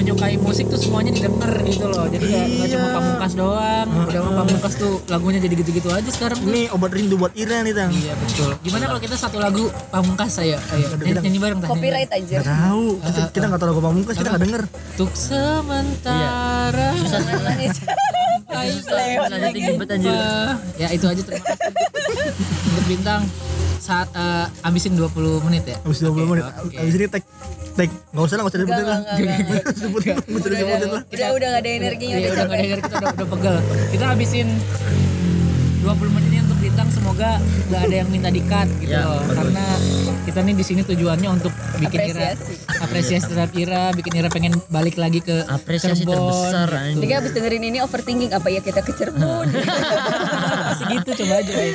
menyukai 0.09 0.41
musik 0.41 0.73
tuh 0.73 0.81
semuanya 0.81 1.13
didengar 1.13 1.53
gitu 1.69 1.85
loh 1.85 2.09
jadi 2.09 2.25
nggak 2.25 2.47
nggak 2.49 2.69
cuma 2.73 2.81
Iya. 2.81 2.97
pamungkas 2.97 3.33
doang 3.37 3.89
udah 4.09 4.21
mah 4.25 4.33
pamungkas 4.41 4.75
tuh 4.81 4.93
lagunya 5.05 5.37
jadi 5.37 5.55
gitu-gitu 5.61 5.89
aja 5.93 6.09
sekarang 6.09 6.41
tuh. 6.41 6.49
Ini 6.49 6.63
obat 6.73 6.91
rindu 6.97 7.21
buat 7.21 7.33
Ira 7.37 7.61
nih 7.61 7.77
tang. 7.77 7.93
iya 7.93 8.17
betul 8.17 8.51
gimana 8.65 8.89
kalau 8.89 9.01
kita 9.05 9.17
satu 9.21 9.37
lagu 9.37 9.69
pamungkas 9.93 10.31
saya 10.33 10.57
ayo 10.73 10.89
nyanyi, 10.97 11.21
nyanyi 11.29 11.39
bareng 11.45 11.59
Tang. 11.61 11.71
Copyright 11.77 12.09
aja. 12.09 12.37
Gak 12.41 12.49
tahu. 12.49 12.87
Kita, 13.05 13.21
kita 13.37 13.45
nggak 13.53 13.61
tahu 13.61 13.69
lagu 13.69 13.83
pamungkas, 13.85 14.15
kita 14.17 14.29
nggak 14.33 14.45
denger. 14.49 14.63
untuk 14.97 15.13
sementara. 15.13 16.89
Ayo, 18.49 18.81
ribet 19.53 19.89
anjir 19.93 20.09
Wah, 20.09 20.57
ya 20.81 20.89
itu 20.89 21.05
aja 21.05 21.21
terima 21.21 21.45
kasih 21.45 21.69
untuk 22.73 22.85
bintang 22.89 23.23
saat 23.89 24.09
eh, 24.13 24.45
abisin 24.61 24.93
20 24.93 25.09
menit 25.43 25.65
ya 25.65 25.77
Habis 25.81 26.05
20 26.05 26.29
menit. 26.29 26.45
oke. 26.45 26.77
Habis 26.77 26.95
ini 26.95 27.07
tag 27.09 27.25
tag 27.73 27.89
nggak 28.13 28.21
usah 28.21 28.35
lah 28.35 28.43
nggak 28.43 28.53
usah 28.53 28.61
disebutin 28.61 28.85
lah. 28.85 28.99
Enggak, 28.99 29.17
enggak, 29.17 29.39
enggak. 29.39 29.63
Usah 30.29 30.51
disebutin 30.53 30.89
lah. 30.91 31.03
Udah 31.09 31.29
udah 31.33 31.49
gak 31.49 31.59
ada 31.59 31.71
energinya 31.73 32.15
Iya, 32.15 32.21
udah 32.21 32.29
udah 32.29 32.45
nggak 32.45 32.53
capek. 32.53 32.67
dengar 32.69 32.79
kita 32.79 32.95
udah, 32.95 33.11
udah 33.15 33.29
pegel 33.31 33.57
kita 33.89 34.05
habisin 34.07 34.49
20 35.81 35.89
menit 36.13 36.29
ini 36.29 36.39
untuk 36.43 36.58
semoga 36.89 37.31
nggak 37.67 37.83
ada 37.83 37.95
yang 37.97 38.09
minta 38.09 38.31
dikat 38.31 38.69
gitu 38.79 38.91
Ya, 38.91 39.03
loh 39.03 39.21
karena 39.27 39.65
kita 40.23 40.39
nih 40.41 40.55
di 40.55 40.63
sini 40.63 40.81
tujuannya 40.83 41.29
untuk 41.31 41.51
bikin 41.77 41.99
Ira 42.07 42.31
Apresiasi. 42.31 42.53
apresiasi 42.79 43.25
terhadap 43.27 43.53
Ira 43.53 43.83
bikin 43.93 44.13
Ira 44.15 44.29
pengen 44.29 44.55
balik 44.69 44.95
lagi 44.95 45.19
ke 45.19 45.43
apresiasi 45.45 46.03
Cirebon, 46.03 46.15
terbesar 46.15 46.69
gitu. 46.71 47.01
Jadi 47.01 47.13
abis 47.15 47.31
dengerin 47.33 47.63
ini 47.65 47.79
overthinking 47.81 48.31
apa 48.31 48.49
ya 48.49 48.61
kita 48.61 48.81
ke 48.81 48.93
Cirebon. 48.93 49.47
Masih 50.69 50.87
gitu 50.93 51.11
coba 51.17 51.35
aja 51.37 51.53
ya. 51.53 51.73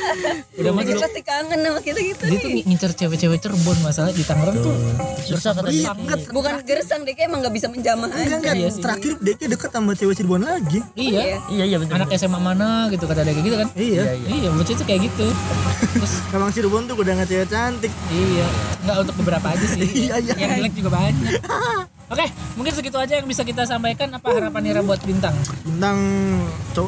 udah 0.56 0.72
mah 0.72 0.84
dulu 0.84 1.00
pasti 1.02 1.22
kangen 1.22 1.60
sama 1.60 1.80
kita 1.82 2.00
gitu. 2.00 2.24
dia 2.24 2.38
tuh 2.40 2.50
ngincer 2.62 2.92
cewek-cewek 2.96 3.38
Cirebon 3.40 3.78
masalah 3.82 4.12
di 4.12 4.24
Tangerang 4.24 4.58
tuh 4.58 4.76
susah 5.24 5.52
kata 5.52 5.68
dia 5.68 5.92
Bukan 6.30 6.54
gersang 6.64 7.02
deh 7.02 7.14
emang 7.16 7.42
gak 7.42 7.52
bisa 7.52 7.68
menjamah 7.68 8.08
Enggak 8.08 8.22
aja. 8.24 8.36
enggak. 8.38 8.56
Iya 8.56 8.70
sih. 8.70 8.82
Terakhir 8.82 9.12
Deki 9.20 9.46
deket 9.50 9.70
sama 9.72 9.92
cewek 9.94 10.16
Cirebon 10.16 10.42
lagi. 10.42 10.80
iya 10.94 11.42
iya 11.48 11.64
iya 11.66 11.78
betul 11.78 11.96
anak 11.96 12.14
SMA 12.14 12.38
mana 12.38 12.70
gitu 12.88 13.04
kata 13.04 13.22
dia 13.22 13.34
kayak 13.34 13.44
gitu 13.44 13.58
kan 13.58 13.68
Iya. 13.74 14.04
iya 14.22 14.50
bocah 14.52 14.74
itu 14.74 14.84
kayak 14.94 15.10
gitu 15.10 15.28
terus 15.90 16.14
Emang 16.36 16.50
Cirebon 16.50 16.86
tuh 16.86 16.96
udah 16.96 17.14
nggak 17.14 17.30
cewek 17.30 17.48
cantik. 17.48 17.90
Iya, 18.10 18.46
nggak 18.84 18.98
untuk 19.02 19.16
beberapa 19.22 19.48
aja 19.50 19.66
sih. 19.68 19.86
Iya, 20.04 20.16
iya. 20.20 20.34
Yang 20.36 20.52
jelek 20.60 20.74
juga 20.76 20.90
banyak. 20.92 21.34
Oke, 22.14 22.26
mungkin 22.54 22.74
segitu 22.74 22.98
aja 22.98 23.14
yang 23.18 23.26
bisa 23.26 23.42
kita 23.42 23.66
sampaikan. 23.66 24.10
Apa 24.12 24.30
harapan 24.32 24.64
Ira 24.68 24.82
buat 24.82 25.02
bintang? 25.02 25.34
Bintang 25.64 25.98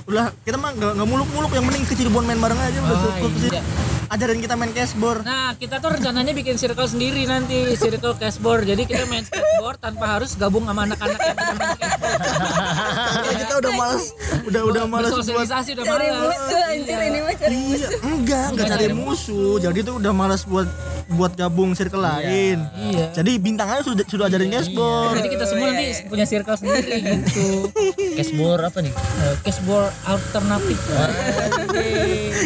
lah 0.08 0.30
kita 0.42 0.58
mah 0.58 0.70
nggak 0.72 0.92
nggak 0.98 1.08
muluk-muluk 1.08 1.50
yang 1.52 1.66
mending 1.66 1.86
ke 1.86 1.94
Cirebon 1.94 2.26
main 2.26 2.38
bareng 2.38 2.58
aja 2.58 2.78
udah 2.80 2.94
Ah, 2.94 3.02
cukup 3.16 3.32
sih. 3.38 3.50
iya. 3.52 3.62
Ajarin 4.06 4.38
kita 4.38 4.54
main 4.54 4.70
cashboard. 4.70 5.26
Nah, 5.26 5.58
kita 5.58 5.82
tuh 5.82 5.90
rencananya 5.92 6.30
bikin 6.32 6.62
circle 6.62 6.86
sendiri 6.86 7.26
nanti, 7.26 7.74
circle 7.74 8.14
cashboard. 8.14 8.70
Jadi 8.70 8.86
kita 8.86 9.02
main 9.06 9.26
skateboard 9.26 9.82
tanpa 9.82 10.06
harus 10.08 10.38
gabung 10.38 10.62
sama 10.64 10.86
anak-anak 10.86 11.18
yang 11.20 11.34
main 11.36 11.58
skateboard. 11.72 13.25
Udah 13.56 13.72
malas, 13.74 14.04
udah 14.44 14.62
udah 14.66 14.84
malas 14.86 15.12
buat 15.14 15.26
udah 15.26 15.86
Cari 15.86 16.08
malas. 16.08 16.22
musuh 16.36 16.62
anjir 16.66 17.00
ini 17.02 17.20
mah 17.20 17.36
cari 17.36 17.56
Iya, 17.56 17.64
musuh. 17.66 18.00
enggak, 18.04 18.46
enggak 18.48 18.68
cari 18.70 18.86
musuh. 18.94 19.54
Jadi 19.58 19.80
tuh 19.82 19.94
udah 19.96 20.14
malas 20.14 20.42
buat 20.44 20.68
buat 21.08 21.32
gabung 21.34 21.72
circle 21.72 22.00
lain. 22.00 22.58
Iya. 22.68 23.06
Jadi 23.14 23.32
bintang 23.38 23.68
aja 23.68 23.82
sudah 23.82 24.04
sudah 24.04 24.26
ajarin 24.26 24.50
cashboard. 24.50 25.16
Jadi 25.16 25.30
kita 25.30 25.46
semua 25.46 25.66
nanti 25.70 25.86
punya 26.06 26.26
circle 26.26 26.56
sendiri 26.56 26.94
gitu. 27.00 27.48
cashboard 28.18 28.62
apa 28.64 28.80
nih 28.82 28.94
Eh, 28.96 29.36
Cashboard 29.42 29.92
alternatif. 30.04 30.80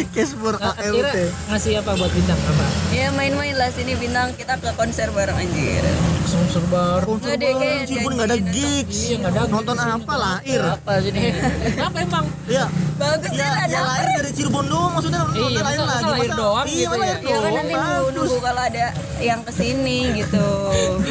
Nah, 0.00 0.74
Ira 0.80 1.12
ALT. 1.12 1.18
ngasih 1.50 1.72
apa 1.76 1.90
buat 1.92 2.08
bintang? 2.10 2.38
Apa? 2.40 2.64
Ya 2.90 3.08
main-main 3.12 3.52
lah 3.52 3.68
sini 3.68 3.92
bintang 3.94 4.32
kita 4.32 4.56
ke 4.56 4.72
konser 4.72 5.12
bareng 5.12 5.36
anjir. 5.36 5.84
Konser 6.30 6.62
Nggak 6.62 7.36
deh, 7.36 7.50
bareng, 7.50 7.58
kayak 7.58 7.80
Cirebon 7.84 8.12
nggak 8.14 8.28
ada 8.28 8.38
gigs. 8.48 8.98
Iya, 9.02 9.14
nggak 9.18 9.30
ada 9.30 9.40
Nonton 9.50 9.76
apa 9.76 10.14
lahir? 10.14 10.60
apa 10.62 10.92
sini 11.02 11.20
Kenapa 11.74 11.98
emang? 12.00 12.24
Ya, 12.46 12.64
Bagus 12.96 13.32
ya, 13.32 13.40
ya 13.40 13.48
ada 13.58 13.72
ya 13.72 13.80
lahir 13.82 14.08
dari 14.14 14.30
Cirebon 14.30 14.66
doang 14.66 14.92
maksudnya 14.92 15.18
nonton 15.22 15.36
Iya, 15.40 15.48
lahir 15.60 15.64
masa- 15.64 15.84
lagi. 15.84 16.00
masa 16.00 16.08
lahir 16.10 16.32
doang 16.34 16.66
iya, 16.66 16.76
gitu 16.78 16.92
ya? 16.92 17.00
lahir 17.00 17.18
Ya 17.20 17.38
kan 17.40 17.52
nanti 17.54 17.74
nunggu, 18.10 18.36
kalau 18.40 18.62
ada 18.62 18.86
yang 19.18 19.40
ke 19.40 19.52
sini 19.52 19.98
gitu. 20.16 20.46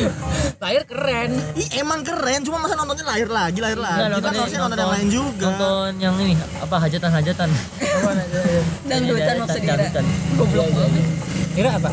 Lahir 0.63 0.83
keren. 0.83 1.31
Ih, 1.55 1.67
emang 1.79 2.03
keren, 2.03 2.43
cuma 2.43 2.59
masa 2.59 2.75
nontonnya 2.75 3.07
lahir 3.07 3.31
lagi, 3.31 3.57
lahir 3.57 3.79
lagi. 3.79 4.11
Kita 4.11 4.29
harusnya 4.29 4.59
nonton 4.59 4.77
yang 4.77 4.91
lain 4.91 5.07
juga. 5.09 5.45
nonton 5.47 5.91
yang 5.97 6.15
ini 6.19 6.33
apa 6.59 6.75
hajatan 6.83 7.09
hajatan 7.11 7.49
Dangdutan 8.89 9.35
maksud 9.37 9.61
Dira. 9.61 9.73
dangdutan 9.75 10.05
Goblok 10.35 10.67
banget. 10.71 11.05
Kira 11.51 11.69
apa? 11.75 11.91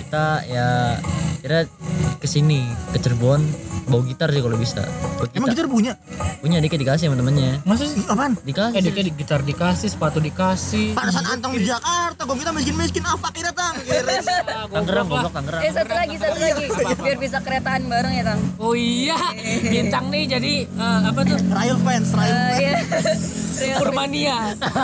kita 0.00 0.26
ya 0.42 0.96
kira 1.38 1.68
ke 2.16 2.24
sini 2.24 2.64
ke 2.88 2.98
Cirebon 2.98 3.44
bawa 3.84 4.00
gitar 4.04 4.28
sih 4.28 4.40
kalau 4.40 4.56
bisa 4.56 4.80
buat 5.16 5.28
Emang 5.30 5.48
kita 5.48 5.54
gitar 5.54 5.66
punya? 5.66 5.92
punya 6.38 6.58
dikit 6.58 6.76
dikasih 6.76 7.08
sama 7.08 7.16
temennya 7.16 7.60
Masa 7.62 7.84
sih? 7.84 7.98
Ih, 7.98 8.06
Apaan? 8.06 8.32
Eh, 8.32 8.44
dikasih 8.46 8.80
dia 8.86 9.02
di 9.02 9.12
gitar 9.12 9.40
dikasih, 9.42 9.88
sepatu 9.88 10.16
dikasih. 10.18 10.92
Panasan 10.92 11.24
antong 11.26 11.56
di 11.56 11.64
Jakarta, 11.64 12.20
gua 12.22 12.36
kita 12.36 12.52
miskin-miskin 12.52 13.02
apa 13.02 13.28
kira 13.28 13.50
tang? 13.50 13.74
Kira. 13.84 14.16
Ah, 14.46 14.64
Tangerang 14.66 15.06
goblok 15.08 15.32
Tangerang 15.34 15.60
Eh 15.60 15.70
satu 15.70 15.92
lagi 15.92 16.16
satu 16.16 16.38
lagi 16.38 16.64
biar 16.96 17.16
bisa 17.18 17.38
keretaan 17.38 17.82
bareng 17.86 18.12
ya 18.14 18.24
Kang. 18.24 18.40
Oh 18.56 18.72
iya, 18.72 19.16
bintang 19.62 20.08
nih 20.08 20.24
jadi 20.30 20.54
eh, 20.64 21.00
apa 21.04 21.20
tuh? 21.22 21.36
Trial 21.38 21.78
fans, 21.78 22.06
trial 22.08 22.32
Eh, 22.54 22.80
fans. 22.82 23.22
Iya. 23.50 23.76
Purmania. 23.78 24.36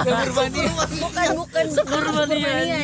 Purmania. 0.02 0.70
bukan 0.96 1.26
bukan 1.36 1.64
Supermania. 1.68 2.78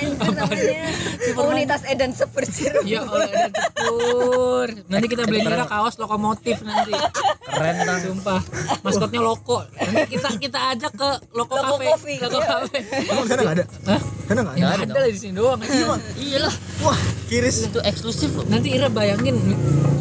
Komunitas 1.33 1.83
Edan 1.85 2.13
Sepercir. 2.13 2.73
Ya 2.83 3.03
Allah, 3.03 3.27
ada 3.27 3.49
cepur. 3.51 4.67
Nanti 4.87 5.07
kita 5.07 5.23
beli 5.25 5.41
Nira 5.41 5.65
kaos 5.65 5.97
lokomotif 5.97 6.61
nanti. 6.61 6.93
keren 7.47 7.77
tang 7.81 7.99
Sumpah. 8.01 8.41
Maskotnya 8.81 9.21
loko. 9.21 9.65
Nanti 9.75 10.07
kita 10.11 10.29
kita 10.39 10.59
ajak 10.71 10.93
ke 10.93 11.11
Loko 11.31 11.55
Loko 11.55 11.75
Cafe. 11.77 11.85
Coffee, 11.87 12.17
Loko 12.19 12.39
iya. 12.39 12.47
Cafe. 12.49 12.79
Emang 13.07 13.27
sana 13.27 13.41
nggak 13.43 13.57
ada? 13.57 13.65
Hah? 13.87 14.01
Sana 14.25 14.41
nggak 14.41 14.55
Ya 14.57 14.67
ada? 14.69 14.85
ada 14.85 14.95
lah 14.97 15.09
di 15.09 15.19
sini 15.19 15.33
doang. 15.35 15.61
iyalah 16.17 16.55
Wah, 16.81 16.99
kiris. 17.27 17.69
itu 17.69 17.81
eksklusif 17.83 18.33
loh 18.33 18.47
Nanti 18.49 18.73
Ira 18.73 18.89
bayangin 18.89 19.37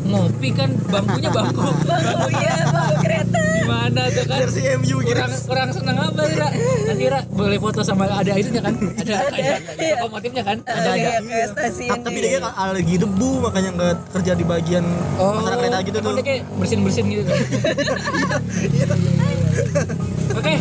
ngopi 0.05 0.49
kan 0.51 0.69
bangkunya 0.87 1.29
bangku. 1.29 1.61
Oh 1.61 1.75
iya, 2.31 2.55
bawa 2.65 2.93
kereta. 2.97 3.39
Gimana 3.59 4.01
tuh 4.09 4.23
kan? 4.25 4.37
Jersey 4.41 4.63
MU 4.75 4.97
kurang. 5.01 5.29
Kurang 5.69 5.85
seneng 5.85 6.01
apa 6.01 6.21
Ira? 6.25 6.47
Nanti 6.83 7.03
Ira 7.05 7.19
boleh 7.29 7.57
foto 7.61 7.79
sama 7.81 8.09
ada 8.09 8.33
itunya 8.33 8.57
kan? 8.59 8.73
Ada 8.73 9.15
ada, 9.29 9.51
ada 9.69 9.85
lokomotifnya 9.99 10.41
kan? 10.41 10.57
Ada 10.65 10.89
ada. 10.89 11.09
Tapi 12.01 12.17
dia 12.17 12.29
kayak 12.35 12.53
alergi 12.57 12.95
debu 12.97 13.29
makanya 13.39 13.69
nggak 13.71 13.95
kerja 14.11 14.31
di 14.33 14.41
bagian 14.43 14.81
masalah 15.15 15.57
kereta 15.59 15.77
gitu 15.85 15.97
tuh. 16.01 16.13
kayak 16.19 16.41
bersin 16.57 16.79
bersin 16.81 17.05
gitu. 17.07 17.21
Oke, 20.31 20.53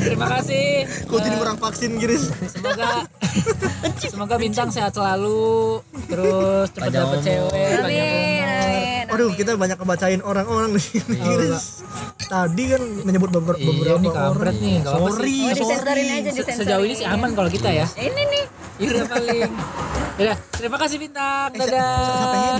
terima 0.00 0.26
kasih. 0.30 0.84
Kok 1.04 1.18
jadi 1.18 1.34
Eh, 1.34 1.40
kurang 1.40 1.58
vaksin 1.58 1.90
kiris? 1.98 2.22
semoga 2.46 2.88
semoga 4.12 4.34
bintang 4.38 4.68
sehat 4.70 4.92
selalu 4.92 5.80
terus 6.06 6.68
cepat 6.70 6.92
umur. 6.94 7.18
cewek 7.20 7.68
banyak 7.74 7.82
Amin, 7.82 8.46
amin. 8.46 9.04
Aduh, 9.10 9.30
kita 9.32 9.56
banyak 9.56 9.74
kebacain 9.74 10.20
orang-orang 10.20 10.72
nih 10.72 10.86
kiris. 11.02 11.83
Tadi 12.26 12.62
kan 12.66 12.82
menyebut 13.00 13.30
beber- 13.30 13.56
Iya, 13.56 13.66
beberapa 13.66 14.00
nih 14.00 14.10
kampret 14.10 14.32
orang. 14.50 14.56
nih, 14.58 14.74
apa-apa 14.80 15.08
Sorry, 15.10 15.36
Oh, 15.36 15.50
disensorin 15.50 15.84
sorry. 16.04 16.18
aja, 16.18 16.30
Se- 16.32 16.56
sejauh 16.56 16.82
ini 16.82 16.94
sih 16.94 17.06
aman 17.06 17.30
kalau 17.32 17.48
kita 17.48 17.68
ya. 17.68 17.86
Ini 17.94 18.22
nih. 18.26 18.44
Iya 18.76 19.02
paling. 19.06 19.50
Ya 20.16 20.34
terima 20.52 20.76
kasih 20.76 20.96
bintang 20.96 21.50
Eh, 21.50 21.58
dadah. 21.60 22.54
yang 22.54 22.58